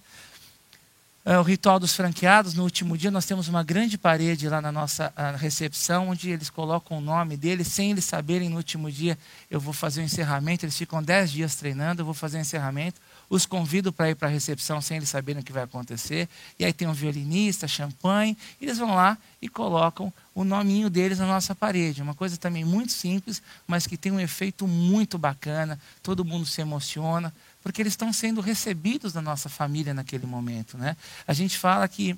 É, 1.27 1.39
o 1.39 1.41
ritual 1.41 1.79
dos 1.79 1.95
franqueados, 1.95 2.53
no 2.53 2.61
último 2.61 2.95
dia, 2.95 3.09
nós 3.09 3.25
temos 3.25 3.47
uma 3.47 3.63
grande 3.63 3.97
parede 3.97 4.47
lá 4.47 4.61
na 4.61 4.71
nossa 4.71 5.11
recepção, 5.37 6.09
onde 6.09 6.29
eles 6.29 6.51
colocam 6.51 6.99
o 6.99 7.01
nome 7.01 7.35
deles, 7.35 7.67
sem 7.67 7.89
eles 7.89 8.05
saberem 8.05 8.47
no 8.47 8.57
último 8.57 8.91
dia, 8.91 9.17
eu 9.49 9.59
vou 9.59 9.73
fazer 9.73 10.01
o 10.01 10.03
encerramento. 10.03 10.63
Eles 10.63 10.77
ficam 10.77 11.01
dez 11.01 11.31
dias 11.31 11.55
treinando, 11.55 12.03
eu 12.03 12.05
vou 12.05 12.13
fazer 12.13 12.37
o 12.37 12.41
encerramento. 12.41 13.01
Os 13.27 13.43
convido 13.43 13.91
para 13.91 14.11
ir 14.11 14.15
para 14.15 14.27
a 14.27 14.31
recepção 14.31 14.79
sem 14.81 14.97
eles 14.97 15.09
saberem 15.09 15.41
o 15.41 15.43
que 15.43 15.51
vai 15.51 15.63
acontecer. 15.63 16.29
E 16.59 16.63
aí 16.63 16.71
tem 16.71 16.87
um 16.87 16.93
violinista, 16.93 17.67
champanhe, 17.67 18.37
eles 18.61 18.77
vão 18.77 18.93
lá 18.93 19.17
e 19.41 19.49
colocam 19.49 20.13
o 20.35 20.43
nominho 20.43 20.91
deles 20.91 21.17
na 21.17 21.25
nossa 21.25 21.55
parede. 21.55 22.03
Uma 22.03 22.13
coisa 22.13 22.37
também 22.37 22.63
muito 22.63 22.91
simples, 22.91 23.41
mas 23.65 23.87
que 23.87 23.97
tem 23.97 24.11
um 24.11 24.19
efeito 24.19 24.67
muito 24.67 25.17
bacana. 25.17 25.79
Todo 26.03 26.23
mundo 26.23 26.45
se 26.45 26.61
emociona 26.61 27.33
porque 27.65 27.81
eles 27.81 27.93
estão 27.93 28.13
sendo 28.13 28.41
recebidos 28.41 29.11
da 29.11 29.23
nossa 29.23 29.49
família 29.49 29.91
naquele 29.91 30.27
momento. 30.27 30.77
Né? 30.77 30.95
A 31.27 31.33
gente 31.33 31.57
fala 31.57 31.87
que 31.87 32.15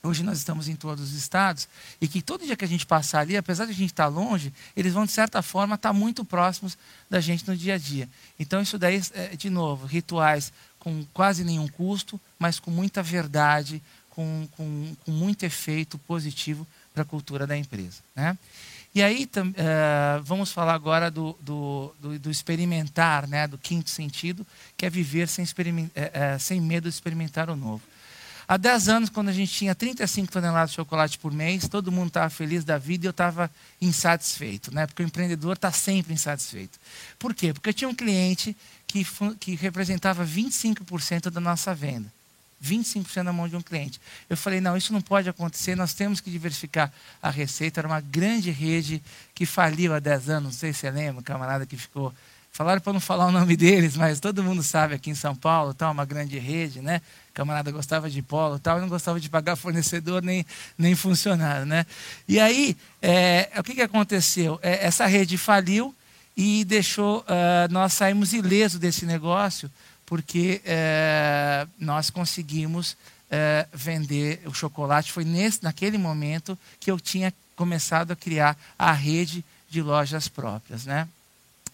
hoje 0.00 0.22
nós 0.22 0.38
estamos 0.38 0.68
em 0.68 0.76
todos 0.76 1.10
os 1.10 1.12
estados 1.12 1.66
e 2.00 2.06
que 2.06 2.22
todo 2.22 2.46
dia 2.46 2.54
que 2.54 2.64
a 2.64 2.68
gente 2.68 2.86
passar 2.86 3.18
ali, 3.18 3.36
apesar 3.36 3.64
de 3.64 3.72
a 3.72 3.74
gente 3.74 3.90
estar 3.90 4.06
longe, 4.06 4.52
eles 4.76 4.92
vão, 4.92 5.04
de 5.04 5.10
certa 5.10 5.42
forma, 5.42 5.74
estar 5.74 5.92
muito 5.92 6.24
próximos 6.24 6.78
da 7.10 7.20
gente 7.20 7.48
no 7.48 7.56
dia 7.56 7.74
a 7.74 7.78
dia. 7.78 8.08
Então, 8.38 8.62
isso 8.62 8.78
daí, 8.78 9.02
é, 9.14 9.34
de 9.34 9.50
novo, 9.50 9.86
rituais 9.86 10.52
com 10.78 11.04
quase 11.12 11.42
nenhum 11.42 11.66
custo, 11.66 12.20
mas 12.38 12.60
com 12.60 12.70
muita 12.70 13.02
verdade, 13.02 13.82
com, 14.10 14.46
com, 14.56 14.96
com 15.04 15.10
muito 15.10 15.42
efeito 15.42 15.98
positivo 15.98 16.64
para 16.94 17.02
a 17.02 17.06
cultura 17.06 17.44
da 17.44 17.56
empresa. 17.56 18.04
Né? 18.14 18.38
E 18.96 19.02
aí 19.02 19.28
uh, 19.36 20.22
vamos 20.22 20.50
falar 20.50 20.72
agora 20.72 21.10
do, 21.10 21.36
do, 21.42 21.92
do, 22.00 22.18
do, 22.18 22.30
experimentar, 22.30 23.28
né, 23.28 23.46
do 23.46 23.58
quinto 23.58 23.90
sentido, 23.90 24.46
que 24.74 24.86
é 24.86 24.90
viver 24.90 25.28
sem, 25.28 25.44
uh, 25.44 26.40
sem 26.40 26.62
medo 26.62 26.84
de 26.84 26.94
experimentar 26.94 27.50
o 27.50 27.56
novo. 27.56 27.82
Há 28.48 28.56
10 28.56 28.88
anos, 28.88 29.10
quando 29.10 29.28
a 29.28 29.34
gente 29.34 29.52
tinha 29.52 29.74
35 29.74 30.32
toneladas 30.32 30.70
de 30.70 30.76
chocolate 30.76 31.18
por 31.18 31.30
mês, 31.30 31.68
todo 31.68 31.92
mundo 31.92 32.08
estava 32.08 32.30
feliz 32.30 32.64
da 32.64 32.78
vida 32.78 33.04
e 33.04 33.08
eu 33.08 33.10
estava 33.10 33.50
insatisfeito, 33.82 34.74
né? 34.74 34.86
porque 34.86 35.02
o 35.02 35.06
empreendedor 35.06 35.56
está 35.56 35.70
sempre 35.70 36.14
insatisfeito. 36.14 36.78
Por 37.18 37.34
quê? 37.34 37.52
Porque 37.52 37.68
eu 37.68 37.74
tinha 37.74 37.90
um 37.90 37.94
cliente 37.94 38.56
que, 38.86 39.06
que 39.38 39.56
representava 39.56 40.24
25% 40.24 41.28
da 41.28 41.40
nossa 41.40 41.74
venda. 41.74 42.10
25% 42.62 43.22
na 43.22 43.32
mão 43.32 43.48
de 43.48 43.56
um 43.56 43.60
cliente. 43.60 44.00
Eu 44.28 44.36
falei, 44.36 44.60
não, 44.60 44.76
isso 44.76 44.92
não 44.92 45.00
pode 45.00 45.28
acontecer, 45.28 45.76
nós 45.76 45.94
temos 45.94 46.20
que 46.20 46.30
diversificar 46.30 46.92
a 47.22 47.30
receita. 47.30 47.80
Era 47.80 47.88
uma 47.88 48.00
grande 48.00 48.50
rede 48.50 49.02
que 49.34 49.44
faliu 49.44 49.94
há 49.94 49.98
10 49.98 50.30
anos, 50.30 50.44
não 50.44 50.52
sei 50.52 50.72
se 50.72 50.80
você 50.80 50.90
lembra, 50.90 51.20
um 51.20 51.22
camarada 51.22 51.66
que 51.66 51.76
ficou. 51.76 52.12
Falaram 52.56 52.80
para 52.80 52.94
não 52.94 53.00
falar 53.00 53.26
o 53.26 53.30
nome 53.30 53.54
deles, 53.54 53.96
mas 53.98 54.18
todo 54.18 54.42
mundo 54.42 54.62
sabe 54.62 54.94
aqui 54.94 55.10
em 55.10 55.14
São 55.14 55.34
Paulo, 55.36 55.74
tal, 55.74 55.92
uma 55.92 56.06
grande 56.06 56.38
rede, 56.38 56.80
né? 56.80 57.02
O 57.30 57.34
camarada 57.34 57.70
gostava 57.70 58.08
de 58.08 58.22
polo, 58.22 58.58
tal, 58.58 58.78
e 58.78 58.80
não 58.80 58.88
gostava 58.88 59.20
de 59.20 59.28
pagar 59.28 59.56
fornecedor 59.56 60.22
nem, 60.22 60.44
nem 60.78 60.94
funcionário, 60.94 61.66
né? 61.66 61.84
E 62.26 62.40
aí, 62.40 62.74
é, 63.02 63.50
o 63.58 63.62
que, 63.62 63.74
que 63.74 63.82
aconteceu? 63.82 64.58
É, 64.62 64.86
essa 64.86 65.04
rede 65.04 65.36
faliu 65.36 65.94
e 66.34 66.64
deixou 66.64 67.20
uh, 67.20 67.70
nós 67.70 67.92
saímos 67.92 68.32
ileso 68.32 68.78
desse 68.78 69.04
negócio 69.04 69.70
porque 70.06 70.62
é, 70.64 71.66
nós 71.78 72.08
conseguimos 72.08 72.96
é, 73.30 73.66
vender 73.72 74.40
o 74.46 74.54
chocolate. 74.54 75.12
Foi 75.12 75.24
nesse, 75.24 75.62
naquele 75.62 75.98
momento 75.98 76.58
que 76.80 76.90
eu 76.90 76.98
tinha 76.98 77.32
começado 77.54 78.12
a 78.12 78.16
criar 78.16 78.56
a 78.78 78.92
rede 78.92 79.44
de 79.68 79.82
lojas 79.82 80.28
próprias, 80.28 80.86
né? 80.86 81.08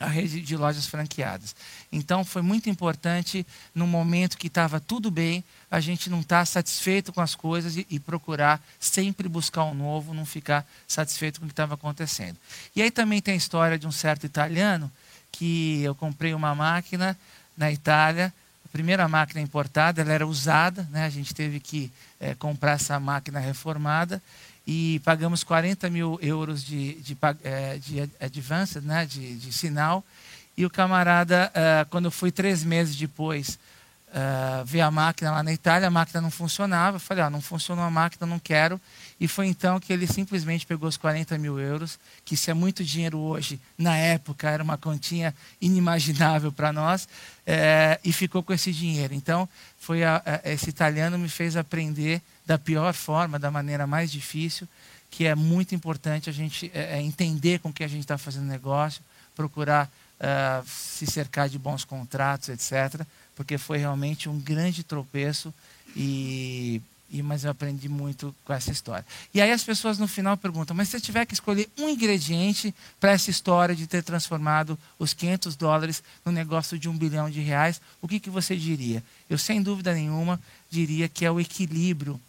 a 0.02 0.08
rede 0.08 0.40
de 0.40 0.56
lojas 0.56 0.86
franqueadas. 0.86 1.54
Então 1.90 2.24
foi 2.24 2.42
muito 2.42 2.68
importante, 2.68 3.46
no 3.74 3.86
momento 3.86 4.36
que 4.36 4.48
estava 4.48 4.80
tudo 4.80 5.10
bem, 5.10 5.44
a 5.70 5.80
gente 5.80 6.10
não 6.10 6.20
estar 6.20 6.40
tá 6.40 6.44
satisfeito 6.44 7.12
com 7.12 7.20
as 7.20 7.34
coisas 7.34 7.76
e, 7.76 7.86
e, 7.88 8.00
procurar 8.00 8.60
sempre 8.80 9.28
buscar 9.28 9.64
um 9.64 9.74
novo, 9.74 10.12
não 10.12 10.26
ficar 10.26 10.66
satisfeito 10.88 11.38
com 11.38 11.46
o 11.46 11.48
que 11.48 11.52
estava 11.52 11.74
acontecendo. 11.74 12.36
E 12.74 12.82
aí 12.82 12.90
também 12.90 13.22
tem 13.22 13.34
a 13.34 13.36
história 13.36 13.78
de 13.78 13.86
um 13.86 13.92
certo 13.92 14.26
italiano 14.26 14.90
que 15.30 15.80
eu 15.82 15.94
comprei 15.94 16.34
uma 16.34 16.54
máquina 16.54 17.16
na 17.56 17.70
Itália. 17.70 18.32
A 18.64 18.68
primeira 18.68 19.06
máquina 19.08 19.40
importada, 19.40 20.00
ela 20.00 20.12
era 20.12 20.26
usada, 20.26 20.88
né? 20.90 21.04
a 21.04 21.10
gente 21.10 21.34
teve 21.34 21.60
que 21.60 21.92
é, 22.20 22.34
comprar 22.34 22.72
essa 22.72 22.98
máquina 22.98 23.38
reformada 23.38 24.22
e 24.66 25.00
pagamos 25.04 25.42
40 25.44 25.90
mil 25.90 26.18
euros 26.22 26.64
de, 26.64 26.94
de, 26.94 27.16
é, 27.42 27.78
de 27.78 28.10
advance, 28.20 28.80
né? 28.80 29.04
de, 29.04 29.36
de 29.36 29.52
sinal. 29.52 30.04
E 30.56 30.66
o 30.66 30.70
camarada, 30.70 31.50
uh, 31.50 31.88
quando 31.88 32.10
fui 32.10 32.30
três 32.30 32.62
meses 32.62 32.94
depois 32.94 33.58
uh, 34.12 34.64
ver 34.64 34.83
a 34.83 34.90
máquina 34.90 35.31
lá 35.31 35.42
na 35.42 35.53
Itália, 35.53 35.88
a 35.88 35.90
máquina 35.90 36.20
não 36.20 36.31
funcionava. 36.31 36.96
Eu 36.96 37.01
falei, 37.01 37.25
ah, 37.25 37.31
não 37.31 37.40
funcionou 37.40 37.85
a 37.85 37.90
máquina, 37.90 38.27
não 38.27 38.38
quero. 38.38 38.81
E 39.18 39.27
foi 39.27 39.46
então 39.46 39.81
que 39.81 39.92
ele 39.92 40.07
simplesmente 40.07 40.66
pegou 40.66 40.88
os 40.88 40.96
40 40.96 41.37
mil 41.38 41.59
euros, 41.59 41.98
que 42.25 42.37
se 42.37 42.51
é 42.51 42.55
muito 42.55 42.85
dinheiro 42.85 43.18
hoje, 43.18 43.61
na 43.77 43.96
época 43.96 44.48
era 44.48 44.62
uma 44.62 44.77
continha 44.77 45.35
inimaginável 45.61 46.53
para 46.53 46.72
nós, 46.72 47.09
é, 47.46 47.98
e 48.05 48.12
ficou 48.12 48.42
com 48.42 48.53
esse 48.53 48.72
dinheiro. 48.72 49.14
Então, 49.14 49.48
foi 49.79 50.05
a, 50.05 50.22
a, 50.25 50.51
esse 50.51 50.68
italiano 50.68 51.18
me 51.18 51.29
fez 51.29 51.57
aprender 51.57 52.20
da 52.44 52.59
pior 52.59 52.92
forma, 52.92 53.38
da 53.38 53.51
maneira 53.51 53.87
mais 53.87 54.11
difícil, 54.11 54.68
que 55.11 55.27
é 55.27 55.35
muito 55.35 55.75
importante 55.75 56.31
a 56.31 56.33
gente 56.33 56.70
é, 56.75 57.01
entender 57.01 57.61
com 57.61 57.72
que 57.72 57.85
a 57.85 57.88
gente 57.88 58.01
está 58.01 58.16
fazendo 58.16 58.46
negócio, 58.46 59.03
procurar 59.35 59.87
uh, 59.87 60.66
se 60.66 61.07
cercar 61.07 61.48
de 61.48 61.59
bons 61.59 61.85
contratos, 61.85 62.48
etc 62.48 63.07
porque 63.34 63.58
foi 63.58 63.78
realmente 63.78 64.28
um 64.28 64.38
grande 64.38 64.82
tropeço 64.82 65.52
e, 65.96 66.80
e 67.10 67.22
mas 67.22 67.44
eu 67.44 67.50
aprendi 67.50 67.88
muito 67.88 68.34
com 68.44 68.52
essa 68.52 68.70
história. 68.70 69.04
E 69.32 69.40
aí 69.40 69.50
as 69.50 69.62
pessoas 69.62 69.98
no 69.98 70.08
final 70.08 70.36
perguntam: 70.36 70.76
mas 70.76 70.88
se 70.88 70.92
você 70.92 71.00
tiver 71.00 71.26
que 71.26 71.34
escolher 71.34 71.68
um 71.78 71.88
ingrediente 71.88 72.74
para 73.00 73.12
essa 73.12 73.30
história 73.30 73.74
de 73.74 73.86
ter 73.86 74.02
transformado 74.02 74.78
os 74.98 75.12
500 75.12 75.56
dólares 75.56 76.02
no 76.24 76.32
negócio 76.32 76.78
de 76.78 76.88
um 76.88 76.96
bilhão 76.96 77.30
de 77.30 77.40
reais, 77.40 77.80
o 78.00 78.08
que, 78.08 78.20
que 78.20 78.30
você 78.30 78.56
diria? 78.56 79.02
Eu 79.28 79.38
sem 79.38 79.62
dúvida 79.62 79.94
nenhuma 79.94 80.40
diria 80.70 81.08
que 81.08 81.24
é 81.24 81.30
o 81.30 81.40
equilíbrio 81.40 82.20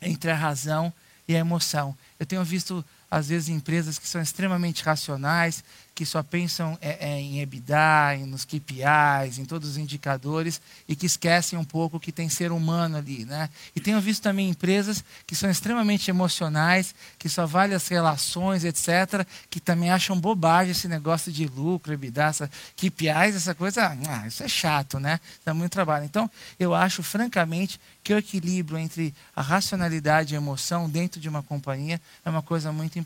entre 0.00 0.30
a 0.30 0.36
razão 0.36 0.92
e 1.26 1.34
a 1.34 1.38
emoção. 1.38 1.96
Eu 2.18 2.26
tenho 2.26 2.44
visto 2.44 2.84
às 3.12 3.28
vezes 3.28 3.50
empresas 3.50 3.98
que 3.98 4.08
são 4.08 4.22
extremamente 4.22 4.82
racionais, 4.82 5.62
que 5.94 6.06
só 6.06 6.22
pensam 6.22 6.78
é, 6.80 7.10
é, 7.10 7.20
em 7.20 7.42
EBITDA, 7.42 8.16
nos 8.26 8.46
KPIs, 8.46 9.38
em 9.38 9.44
todos 9.44 9.68
os 9.68 9.76
indicadores 9.76 10.62
e 10.88 10.96
que 10.96 11.04
esquecem 11.04 11.58
um 11.58 11.64
pouco 11.64 12.00
que 12.00 12.10
tem 12.10 12.30
ser 12.30 12.50
humano 12.50 12.96
ali, 12.96 13.26
né? 13.26 13.50
E 13.76 13.80
tenho 13.80 14.00
visto 14.00 14.22
também 14.22 14.48
empresas 14.48 15.04
que 15.26 15.36
são 15.36 15.50
extremamente 15.50 16.08
emocionais, 16.08 16.94
que 17.18 17.28
só 17.28 17.44
valem 17.44 17.76
as 17.76 17.86
relações, 17.86 18.64
etc., 18.64 19.26
que 19.50 19.60
também 19.60 19.90
acham 19.90 20.18
bobagem 20.18 20.72
esse 20.72 20.88
negócio 20.88 21.30
de 21.30 21.46
lucro, 21.46 21.92
EBITDA, 21.92 22.24
essa, 22.24 22.50
KPIs, 22.76 23.36
essa 23.36 23.54
coisa, 23.54 23.94
ah, 24.08 24.26
isso 24.26 24.42
é 24.42 24.48
chato, 24.48 24.98
né? 24.98 25.20
Dá 25.44 25.52
muito 25.52 25.72
trabalho. 25.72 26.06
Então, 26.06 26.30
eu 26.58 26.74
acho, 26.74 27.02
francamente, 27.02 27.78
que 28.02 28.14
o 28.14 28.18
equilíbrio 28.18 28.78
entre 28.78 29.14
a 29.36 29.42
racionalidade 29.42 30.32
e 30.32 30.36
a 30.36 30.40
emoção 30.40 30.88
dentro 30.88 31.20
de 31.20 31.28
uma 31.28 31.42
companhia 31.42 32.00
é 32.24 32.30
uma 32.30 32.42
coisa 32.42 32.72
muito 32.72 32.98
importante. 32.98 33.01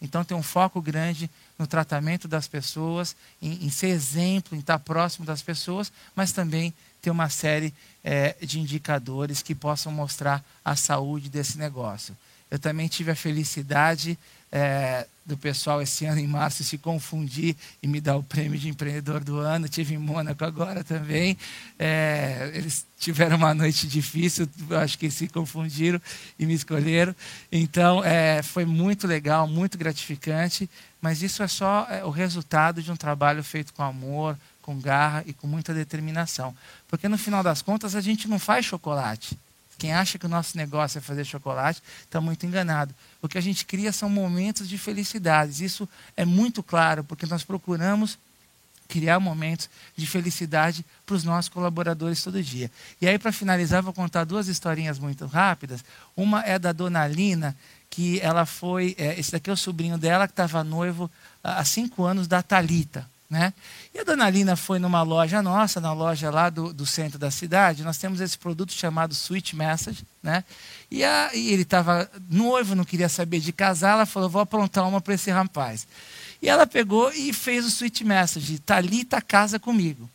Então, 0.00 0.24
tem 0.24 0.36
um 0.36 0.42
foco 0.42 0.80
grande 0.80 1.30
no 1.58 1.66
tratamento 1.66 2.28
das 2.28 2.46
pessoas, 2.46 3.16
em, 3.40 3.66
em 3.66 3.70
ser 3.70 3.88
exemplo, 3.88 4.56
em 4.56 4.60
estar 4.60 4.78
próximo 4.78 5.26
das 5.26 5.42
pessoas, 5.42 5.92
mas 6.14 6.32
também 6.32 6.72
ter 7.00 7.10
uma 7.10 7.28
série 7.28 7.72
é, 8.02 8.34
de 8.40 8.58
indicadores 8.60 9.42
que 9.42 9.54
possam 9.54 9.92
mostrar 9.92 10.44
a 10.64 10.74
saúde 10.76 11.28
desse 11.28 11.58
negócio. 11.58 12.16
Eu 12.50 12.58
também 12.58 12.88
tive 12.88 13.10
a 13.10 13.16
felicidade 13.16 14.18
é, 14.50 15.06
do 15.26 15.36
pessoal 15.36 15.82
esse 15.82 16.06
ano, 16.06 16.18
em 16.18 16.26
março, 16.26 16.64
se 16.64 16.78
confundir 16.78 17.54
e 17.82 17.86
me 17.86 18.00
dar 18.00 18.16
o 18.16 18.22
prêmio 18.22 18.58
de 18.58 18.68
empreendedor 18.68 19.22
do 19.22 19.36
ano. 19.38 19.68
Tive 19.68 19.94
em 19.94 19.98
Mônaco 19.98 20.42
agora 20.44 20.82
também. 20.82 21.36
É, 21.78 22.50
eles 22.54 22.86
tiveram 22.98 23.36
uma 23.36 23.52
noite 23.52 23.86
difícil, 23.86 24.48
acho 24.82 24.98
que 24.98 25.10
se 25.10 25.28
confundiram 25.28 26.00
e 26.38 26.46
me 26.46 26.54
escolheram. 26.54 27.14
Então, 27.52 28.02
é, 28.02 28.42
foi 28.42 28.64
muito 28.64 29.06
legal, 29.06 29.46
muito 29.46 29.76
gratificante. 29.76 30.68
Mas 31.00 31.22
isso 31.22 31.42
é 31.42 31.48
só 31.48 31.86
o 32.04 32.10
resultado 32.10 32.82
de 32.82 32.90
um 32.90 32.96
trabalho 32.96 33.44
feito 33.44 33.72
com 33.72 33.82
amor, 33.82 34.36
com 34.62 34.80
garra 34.80 35.22
e 35.26 35.32
com 35.32 35.46
muita 35.46 35.72
determinação. 35.72 36.56
Porque 36.88 37.08
no 37.08 37.16
final 37.16 37.42
das 37.42 37.62
contas, 37.62 37.94
a 37.94 38.00
gente 38.00 38.26
não 38.26 38.38
faz 38.38 38.64
chocolate 38.64 39.38
quem 39.78 39.92
acha 39.92 40.18
que 40.18 40.26
o 40.26 40.28
nosso 40.28 40.56
negócio 40.56 40.98
é 40.98 41.00
fazer 41.00 41.24
chocolate 41.24 41.80
está 42.02 42.20
muito 42.20 42.44
enganado. 42.44 42.92
O 43.22 43.28
que 43.28 43.38
a 43.38 43.40
gente 43.40 43.64
cria 43.64 43.92
são 43.92 44.10
momentos 44.10 44.68
de 44.68 44.76
felicidades. 44.76 45.60
Isso 45.60 45.88
é 46.16 46.24
muito 46.24 46.62
claro, 46.62 47.04
porque 47.04 47.26
nós 47.26 47.44
procuramos 47.44 48.18
criar 48.88 49.20
momentos 49.20 49.68
de 49.96 50.06
felicidade 50.06 50.84
para 51.06 51.14
os 51.14 51.22
nossos 51.22 51.48
colaboradores 51.48 52.22
todo 52.22 52.42
dia. 52.42 52.70
E 53.00 53.06
aí, 53.06 53.18
para 53.18 53.30
finalizar, 53.30 53.82
vou 53.82 53.92
contar 53.92 54.24
duas 54.24 54.48
historinhas 54.48 54.98
muito 54.98 55.26
rápidas. 55.26 55.84
Uma 56.16 56.42
é 56.42 56.58
da 56.58 56.72
dona 56.72 57.06
Lina, 57.06 57.54
que 57.90 58.18
ela 58.20 58.46
foi. 58.46 58.96
É, 58.98 59.18
esse 59.20 59.30
daqui 59.30 59.50
é 59.50 59.52
o 59.52 59.56
sobrinho 59.56 59.98
dela, 59.98 60.26
que 60.26 60.32
estava 60.32 60.64
noivo 60.64 61.10
há 61.44 61.64
cinco 61.64 62.04
anos 62.04 62.26
da 62.26 62.42
Talita. 62.42 63.08
Né? 63.30 63.52
E 63.94 63.98
a 63.98 64.04
dona 64.04 64.30
Lina 64.30 64.56
foi 64.56 64.78
numa 64.78 65.02
loja 65.02 65.42
nossa, 65.42 65.82
na 65.82 65.92
loja 65.92 66.30
lá 66.30 66.48
do, 66.48 66.72
do 66.72 66.86
centro 66.86 67.18
da 67.18 67.30
cidade, 67.30 67.84
nós 67.84 67.98
temos 67.98 68.22
esse 68.22 68.38
produto 68.38 68.72
chamado 68.72 69.12
Sweet 69.12 69.54
Message, 69.54 70.02
né? 70.22 70.42
E, 70.90 71.04
a, 71.04 71.30
e 71.34 71.52
ele 71.52 71.60
estava 71.60 72.10
noivo, 72.30 72.74
não 72.74 72.86
queria 72.86 73.08
saber 73.08 73.40
de 73.40 73.52
casar, 73.52 73.92
ela 73.92 74.06
falou, 74.06 74.30
vou 74.30 74.40
aprontar 74.40 74.88
uma 74.88 74.98
para 74.98 75.12
esse 75.12 75.30
rapaz. 75.30 75.86
E 76.40 76.48
ela 76.48 76.66
pegou 76.66 77.12
e 77.12 77.30
fez 77.34 77.66
o 77.66 77.68
Sweet 77.68 78.02
Message, 78.02 78.60
Talita 78.60 79.20
casa 79.20 79.58
comigo. 79.58 80.08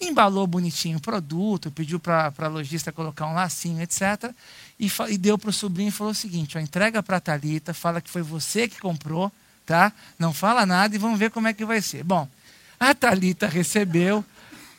Embalou 0.00 0.46
bonitinho 0.46 0.98
o 0.98 1.00
produto, 1.00 1.70
pediu 1.70 1.98
para 1.98 2.32
a 2.36 2.46
lojista 2.46 2.92
colocar 2.92 3.26
um 3.26 3.34
lacinho, 3.34 3.82
etc. 3.82 4.32
E, 4.78 4.90
e 5.08 5.18
deu 5.18 5.36
para 5.36 5.50
o 5.50 5.52
sobrinho 5.52 5.88
e 5.88 5.92
falou 5.92 6.12
o 6.12 6.14
seguinte, 6.14 6.56
ó, 6.56 6.60
entrega 6.60 7.02
para 7.02 7.16
a 7.16 7.20
Talita, 7.20 7.74
fala 7.74 8.00
que 8.00 8.10
foi 8.10 8.22
você 8.22 8.68
que 8.68 8.80
comprou, 8.80 9.32
tá? 9.66 9.92
Não 10.16 10.32
fala 10.32 10.64
nada 10.64 10.94
e 10.94 10.98
vamos 10.98 11.18
ver 11.18 11.30
como 11.30 11.48
é 11.48 11.52
que 11.52 11.64
vai 11.64 11.80
ser. 11.80 12.04
Bom, 12.04 12.28
a 12.90 12.94
Talita 12.94 13.46
recebeu, 13.46 14.24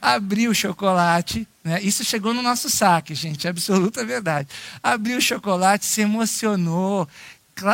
abriu 0.02 0.52
o 0.52 0.56
chocolate, 0.56 1.48
né? 1.64 1.82
isso 1.82 2.04
chegou 2.04 2.34
no 2.34 2.42
nosso 2.42 2.70
saque, 2.70 3.16
gente, 3.16 3.48
é 3.48 3.50
absoluta 3.50 4.06
verdade. 4.06 4.50
Abriu 4.82 5.18
o 5.18 5.22
chocolate, 5.22 5.86
se 5.86 6.02
emocionou, 6.02 7.08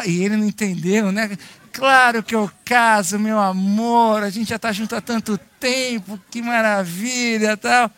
e 0.06 0.24
ele 0.24 0.38
não 0.38 0.46
entendeu, 0.46 1.12
né? 1.12 1.36
Claro 1.72 2.22
que 2.22 2.36
eu 2.36 2.52
caso, 2.64 3.18
meu 3.18 3.40
amor, 3.40 4.24
a 4.24 4.30
gente 4.30 4.50
já 4.50 4.58
está 4.58 4.72
junto 4.72 4.96
há 4.96 5.02
tanto 5.02 5.38
tempo, 5.60 6.20
que 6.30 6.42
maravilha 6.42 7.58
tal. 7.58 7.90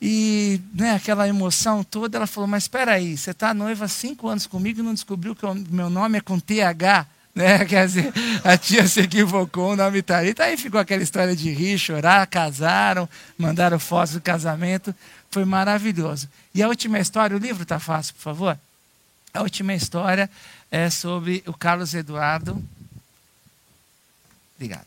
E 0.00 0.60
né, 0.74 0.92
aquela 0.94 1.28
emoção 1.28 1.82
toda, 1.82 2.16
ela 2.16 2.26
falou, 2.26 2.46
mas 2.46 2.64
espera 2.64 2.92
aí, 2.92 3.16
você 3.16 3.30
está 3.30 3.52
noiva 3.52 3.86
há 3.86 3.88
cinco 3.88 4.28
anos 4.28 4.46
comigo 4.46 4.80
e 4.80 4.82
não 4.82 4.94
descobriu 4.94 5.34
que 5.34 5.44
o 5.44 5.54
meu 5.54 5.90
nome 5.90 6.18
é 6.18 6.20
com 6.20 6.38
TH? 6.38 7.06
Né? 7.34 7.64
Quer 7.66 7.86
dizer, 7.86 8.12
a 8.44 8.56
tia 8.56 8.86
se 8.86 9.00
equivocou, 9.00 9.72
o 9.72 9.76
nome 9.76 10.02
Thalita. 10.02 10.44
Aí 10.44 10.56
ficou 10.56 10.80
aquela 10.80 11.02
história 11.02 11.34
de 11.34 11.50
rir, 11.50 11.78
chorar, 11.78 12.26
casaram, 12.26 13.08
mandaram 13.36 13.78
fotos 13.78 14.14
do 14.14 14.20
casamento. 14.20 14.94
Foi 15.30 15.44
maravilhoso. 15.44 16.28
E 16.54 16.62
a 16.62 16.68
última 16.68 16.98
história, 17.00 17.36
o 17.36 17.40
livro 17.40 17.64
está 17.64 17.80
fácil, 17.80 18.14
por 18.14 18.22
favor? 18.22 18.58
A 19.32 19.42
última 19.42 19.74
história 19.74 20.30
é 20.70 20.88
sobre 20.88 21.42
o 21.46 21.52
Carlos 21.52 21.92
Eduardo. 21.92 22.62
Obrigado. 24.54 24.86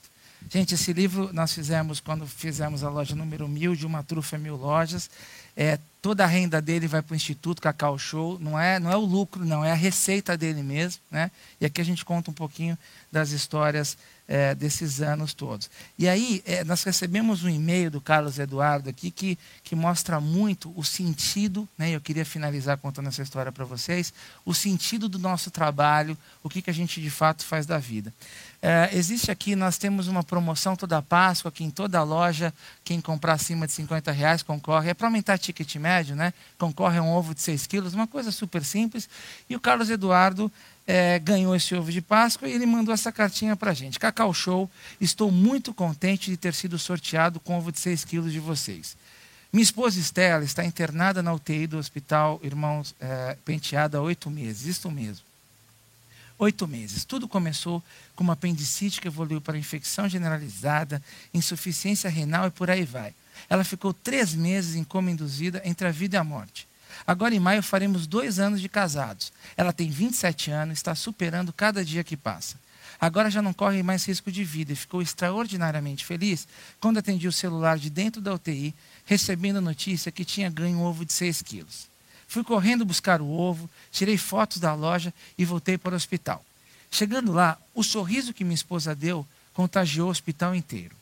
Gente, 0.50 0.76
esse 0.76 0.94
livro 0.94 1.30
nós 1.34 1.52
fizemos 1.52 2.00
quando 2.00 2.26
fizemos 2.26 2.82
a 2.82 2.90
loja 2.90 3.14
número 3.14 3.48
mil 3.50 3.76
de 3.76 3.86
uma 3.86 4.02
trufa 4.02 4.38
mil 4.38 4.56
lojas. 4.56 5.10
É, 5.56 5.78
toda 6.08 6.24
a 6.24 6.28
renda 6.28 6.62
dele 6.62 6.88
vai 6.88 7.02
para 7.02 7.12
o 7.12 7.18
Instituto 7.18 7.62
Cacau 7.62 8.00
Show. 8.00 8.40
Não 8.40 8.58
é, 8.58 8.80
não 8.80 8.90
é 8.90 8.96
o 8.96 9.02
lucro, 9.02 9.44
não, 9.44 9.66
é 9.66 9.74
a 9.74 9.76
receita 9.76 10.38
dele 10.38 10.64
mesmo. 10.64 11.02
Né? 11.12 11.30
E 11.60 11.66
aqui 11.66 11.82
a 11.82 11.84
gente 11.84 12.06
conta 12.06 12.32
um 12.32 12.34
pouquinho 12.34 12.78
das 13.12 13.32
histórias 13.32 13.98
é, 14.28 14.54
desses 14.54 15.02
anos 15.02 15.34
todos. 15.34 15.70
E 15.98 16.08
aí, 16.08 16.44
é, 16.46 16.64
nós 16.64 16.84
recebemos 16.84 17.44
um 17.44 17.50
e-mail 17.50 17.90
do 17.90 18.02
Carlos 18.02 18.38
Eduardo 18.38 18.90
aqui 18.90 19.10
que, 19.10 19.38
que 19.64 19.76
mostra 19.76 20.20
muito 20.20 20.74
o 20.76 20.84
sentido, 20.84 21.68
né? 21.78 21.92
eu 21.92 22.02
queria 22.02 22.26
finalizar 22.26 22.78
contando 22.78 23.08
essa 23.08 23.22
história 23.22 23.52
para 23.52 23.64
vocês, 23.64 24.14
o 24.46 24.54
sentido 24.54 25.08
do 25.08 25.18
nosso 25.18 25.50
trabalho, 25.50 26.18
o 26.44 26.50
que, 26.50 26.62
que 26.62 26.70
a 26.70 26.74
gente 26.74 27.02
de 27.02 27.10
fato 27.10 27.46
faz 27.46 27.66
da 27.66 27.78
vida. 27.78 28.14
É, 28.62 28.90
existe 28.92 29.32
aqui, 29.32 29.56
nós 29.56 29.78
temos 29.78 30.08
uma 30.08 30.24
promoção 30.24 30.76
toda 30.76 31.02
Páscoa, 31.02 31.50
aqui 31.50 31.64
em 31.64 31.70
toda 31.70 32.02
loja, 32.04 32.54
quem 32.84 33.00
comprar 33.00 33.34
acima 33.34 33.68
de 33.68 33.74
50 33.74 34.12
reais 34.12 34.44
concorre, 34.44 34.90
é 34.90 34.94
para 34.94 35.08
aumentar 35.08 35.38
ticket 35.38 35.76
médio, 35.76 36.16
né? 36.16 36.34
concorre 36.58 36.98
a 36.98 37.04
um 37.04 37.12
ovo 37.12 37.34
de 37.34 37.42
6 37.42 37.68
quilos, 37.68 37.94
uma 37.94 38.08
coisa 38.08 38.32
super 38.32 38.66
simples. 38.66 39.08
E 39.50 39.56
o 39.56 39.60
Carlos 39.60 39.90
Eduardo 39.90 40.52
é, 40.88 41.20
ganhou 41.20 41.56
esse 41.56 41.76
ovo 41.76 41.92
de 41.92 42.02
Páscoa 42.02 42.48
e 42.48 42.54
ele 42.54 42.66
mandou 42.66 42.94
essa 42.94 43.12
cartinha 43.12 43.56
para 43.56 43.74
gente. 43.74 44.00
Cacau 44.00 44.34
Show, 44.34 44.72
estou 45.00 45.30
muito 45.30 45.74
contente 45.74 46.32
de 46.32 46.38
ter 46.38 46.54
sido 46.54 46.80
sorteado 46.80 47.40
com 47.40 47.58
ovo 47.58 47.72
de 47.72 47.80
6 47.80 48.06
quilos 48.06 48.32
de 48.32 48.40
vocês. 48.40 48.96
Minha 49.52 49.64
esposa 49.64 50.00
Estela 50.00 50.44
está 50.44 50.64
internada 50.64 51.22
na 51.22 51.34
UTI 51.34 51.68
do 51.68 51.78
Hospital 51.78 52.40
Irmãos 52.42 52.96
é, 53.00 53.38
Penteado 53.46 53.98
há 53.98 54.02
oito 54.02 54.30
meses, 54.30 54.66
isto 54.66 54.90
mesmo 54.90 55.28
oito 56.40 56.68
meses. 56.68 57.04
Tudo 57.04 57.28
começou 57.28 57.84
com 58.16 58.24
uma 58.24 58.34
apendicite 58.34 59.02
que 59.02 59.08
evoluiu 59.08 59.42
para 59.42 59.58
infecção 59.58 60.08
generalizada, 60.08 61.02
insuficiência 61.34 62.10
renal 62.10 62.48
e 62.48 62.52
por 62.52 62.70
aí 62.70 62.84
vai. 62.84 63.14
Ela 63.50 63.64
ficou 63.64 63.94
três 63.94 64.34
meses 64.34 64.76
em 64.76 64.84
coma 64.84 65.12
induzida 65.12 65.62
entre 65.66 65.88
a 65.88 65.92
vida 65.92 66.18
e 66.18 66.20
a 66.20 66.24
morte. 66.24 66.68
Agora 67.06 67.36
em 67.36 67.40
maio 67.40 67.62
faremos 67.62 68.08
dois 68.08 68.40
anos 68.40 68.62
de 68.62 68.70
casados. 68.70 69.32
Ela 69.56 69.74
tem 69.74 69.90
27 69.90 70.52
anos, 70.52 70.80
está 70.80 70.96
superando 70.96 71.54
cada 71.54 71.84
dia 71.84 72.04
que 72.04 72.18
passa. 72.18 72.58
Agora 73.00 73.30
já 73.30 73.42
não 73.42 73.54
corre 73.54 73.84
mais 73.84 74.06
risco 74.06 74.32
de 74.32 74.44
vida 74.44 74.74
e 74.74 74.76
ficou 74.76 75.02
extraordinariamente 75.02 76.04
feliz 76.04 76.48
quando 76.80 76.98
atendi 76.98 77.28
o 77.28 77.32
celular 77.32 77.78
de 77.78 77.90
dentro 77.90 78.20
da 78.22 78.34
UTI, 78.34 78.74
recebendo 79.06 79.58
a 79.58 79.62
notícia 79.62 80.12
que 80.12 80.26
tinha 80.26 80.50
ganho 80.50 80.80
um 80.80 80.84
ovo 80.84 81.06
de 81.06 81.14
6 81.14 81.44
quilos. 81.44 81.88
Fui 82.28 82.44
correndo 82.44 82.86
buscar 82.86 83.22
o 83.22 83.30
ovo, 83.30 83.70
tirei 83.92 84.18
fotos 84.18 84.58
da 84.58 84.74
loja 84.74 85.14
e 85.38 85.46
voltei 85.46 85.78
para 85.78 85.94
o 85.94 85.96
hospital. 85.96 86.44
Chegando 86.90 87.32
lá, 87.32 87.58
o 87.76 87.84
sorriso 87.84 88.34
que 88.34 88.44
minha 88.44 88.56
esposa 88.56 88.96
deu 88.96 89.26
contagiou 89.54 90.08
o 90.08 90.12
hospital 90.12 90.56
inteiro. 90.56 90.97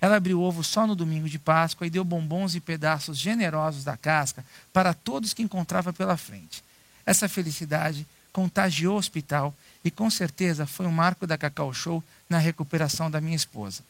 Ela 0.00 0.16
abriu 0.16 0.40
ovo 0.40 0.62
só 0.62 0.86
no 0.86 0.94
domingo 0.94 1.28
de 1.28 1.38
Páscoa 1.38 1.86
e 1.86 1.90
deu 1.90 2.04
bombons 2.04 2.54
e 2.54 2.60
pedaços 2.60 3.18
generosos 3.18 3.84
da 3.84 3.96
casca 3.96 4.44
para 4.72 4.94
todos 4.94 5.34
que 5.34 5.42
encontrava 5.42 5.92
pela 5.92 6.16
frente. 6.16 6.62
Essa 7.04 7.28
felicidade 7.28 8.06
contagiou 8.32 8.94
o 8.94 8.98
hospital 8.98 9.54
e 9.84 9.90
com 9.90 10.10
certeza 10.10 10.66
foi 10.66 10.86
um 10.86 10.92
marco 10.92 11.26
da 11.26 11.38
Cacau 11.38 11.72
Show 11.72 12.02
na 12.28 12.38
recuperação 12.38 13.10
da 13.10 13.20
minha 13.20 13.36
esposa. 13.36 13.82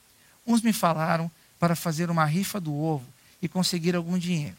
Uns 0.46 0.62
me 0.62 0.72
falaram 0.72 1.30
para 1.58 1.76
fazer 1.76 2.10
uma 2.10 2.24
rifa 2.24 2.60
do 2.60 2.74
ovo 2.74 3.06
e 3.42 3.48
conseguir 3.48 3.94
algum 3.94 4.18
dinheiro, 4.18 4.56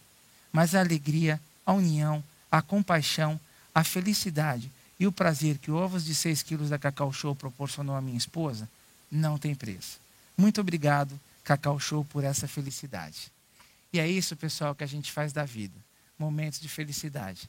mas 0.52 0.76
a 0.76 0.80
alegria, 0.80 1.40
a 1.66 1.74
união, 1.74 2.24
a 2.52 2.62
compaixão, 2.62 3.40
a 3.74 3.84
felicidade 3.84 4.70
e 5.00 5.08
o 5.08 5.12
prazer 5.12 5.58
que 5.58 5.72
ovos 5.72 6.06
de 6.06 6.14
6 6.14 6.44
quilos 6.44 6.70
da 6.70 6.78
Cacau 6.78 7.12
Show 7.12 7.36
proporcionou 7.36 7.96
à 7.96 8.02
minha 8.02 8.18
esposa 8.18 8.70
não 9.12 9.38
tem 9.38 9.54
preço. 9.54 10.00
Muito 10.42 10.60
obrigado, 10.60 11.20
Cacau 11.44 11.80
Show, 11.80 12.04
por 12.04 12.24
essa 12.24 12.48
felicidade. 12.48 13.32
E 13.94 14.00
é 14.00 14.10
isso, 14.10 14.36
pessoal, 14.36 14.74
que 14.74 14.84
a 14.84 14.88
gente 14.88 15.12
faz 15.12 15.32
da 15.32 15.46
vida. 15.46 15.80
Momentos 16.18 16.60
de 16.60 16.68
felicidade. 16.68 17.48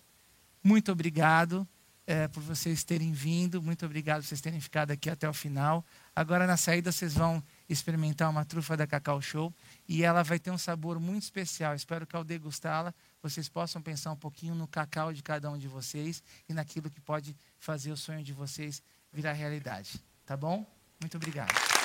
Muito 0.62 0.92
obrigado 0.92 1.66
é, 2.06 2.28
por 2.28 2.42
vocês 2.42 2.84
terem 2.84 3.10
vindo. 3.10 3.62
Muito 3.62 3.86
obrigado 3.86 4.20
por 4.20 4.26
vocês 4.26 4.42
terem 4.42 4.60
ficado 4.60 4.90
aqui 4.90 5.08
até 5.08 5.26
o 5.26 5.32
final. 5.32 5.82
Agora, 6.14 6.46
na 6.46 6.58
saída, 6.58 6.92
vocês 6.92 7.14
vão 7.14 7.42
experimentar 7.66 8.28
uma 8.28 8.44
trufa 8.44 8.76
da 8.76 8.86
Cacau 8.86 9.22
Show 9.22 9.50
e 9.88 10.04
ela 10.04 10.22
vai 10.22 10.38
ter 10.38 10.50
um 10.50 10.58
sabor 10.58 11.00
muito 11.00 11.22
especial. 11.22 11.74
Espero 11.74 12.06
que 12.06 12.14
ao 12.14 12.22
degustá-la, 12.22 12.92
vocês 13.22 13.48
possam 13.48 13.80
pensar 13.80 14.12
um 14.12 14.16
pouquinho 14.16 14.54
no 14.54 14.68
cacau 14.68 15.14
de 15.14 15.22
cada 15.22 15.50
um 15.50 15.56
de 15.56 15.66
vocês 15.66 16.22
e 16.46 16.52
naquilo 16.52 16.90
que 16.90 17.00
pode 17.00 17.34
fazer 17.58 17.90
o 17.90 17.96
sonho 17.96 18.22
de 18.22 18.34
vocês 18.34 18.82
virar 19.10 19.32
realidade. 19.32 19.98
Tá 20.26 20.36
bom? 20.36 20.70
Muito 21.00 21.16
obrigado. 21.16 21.81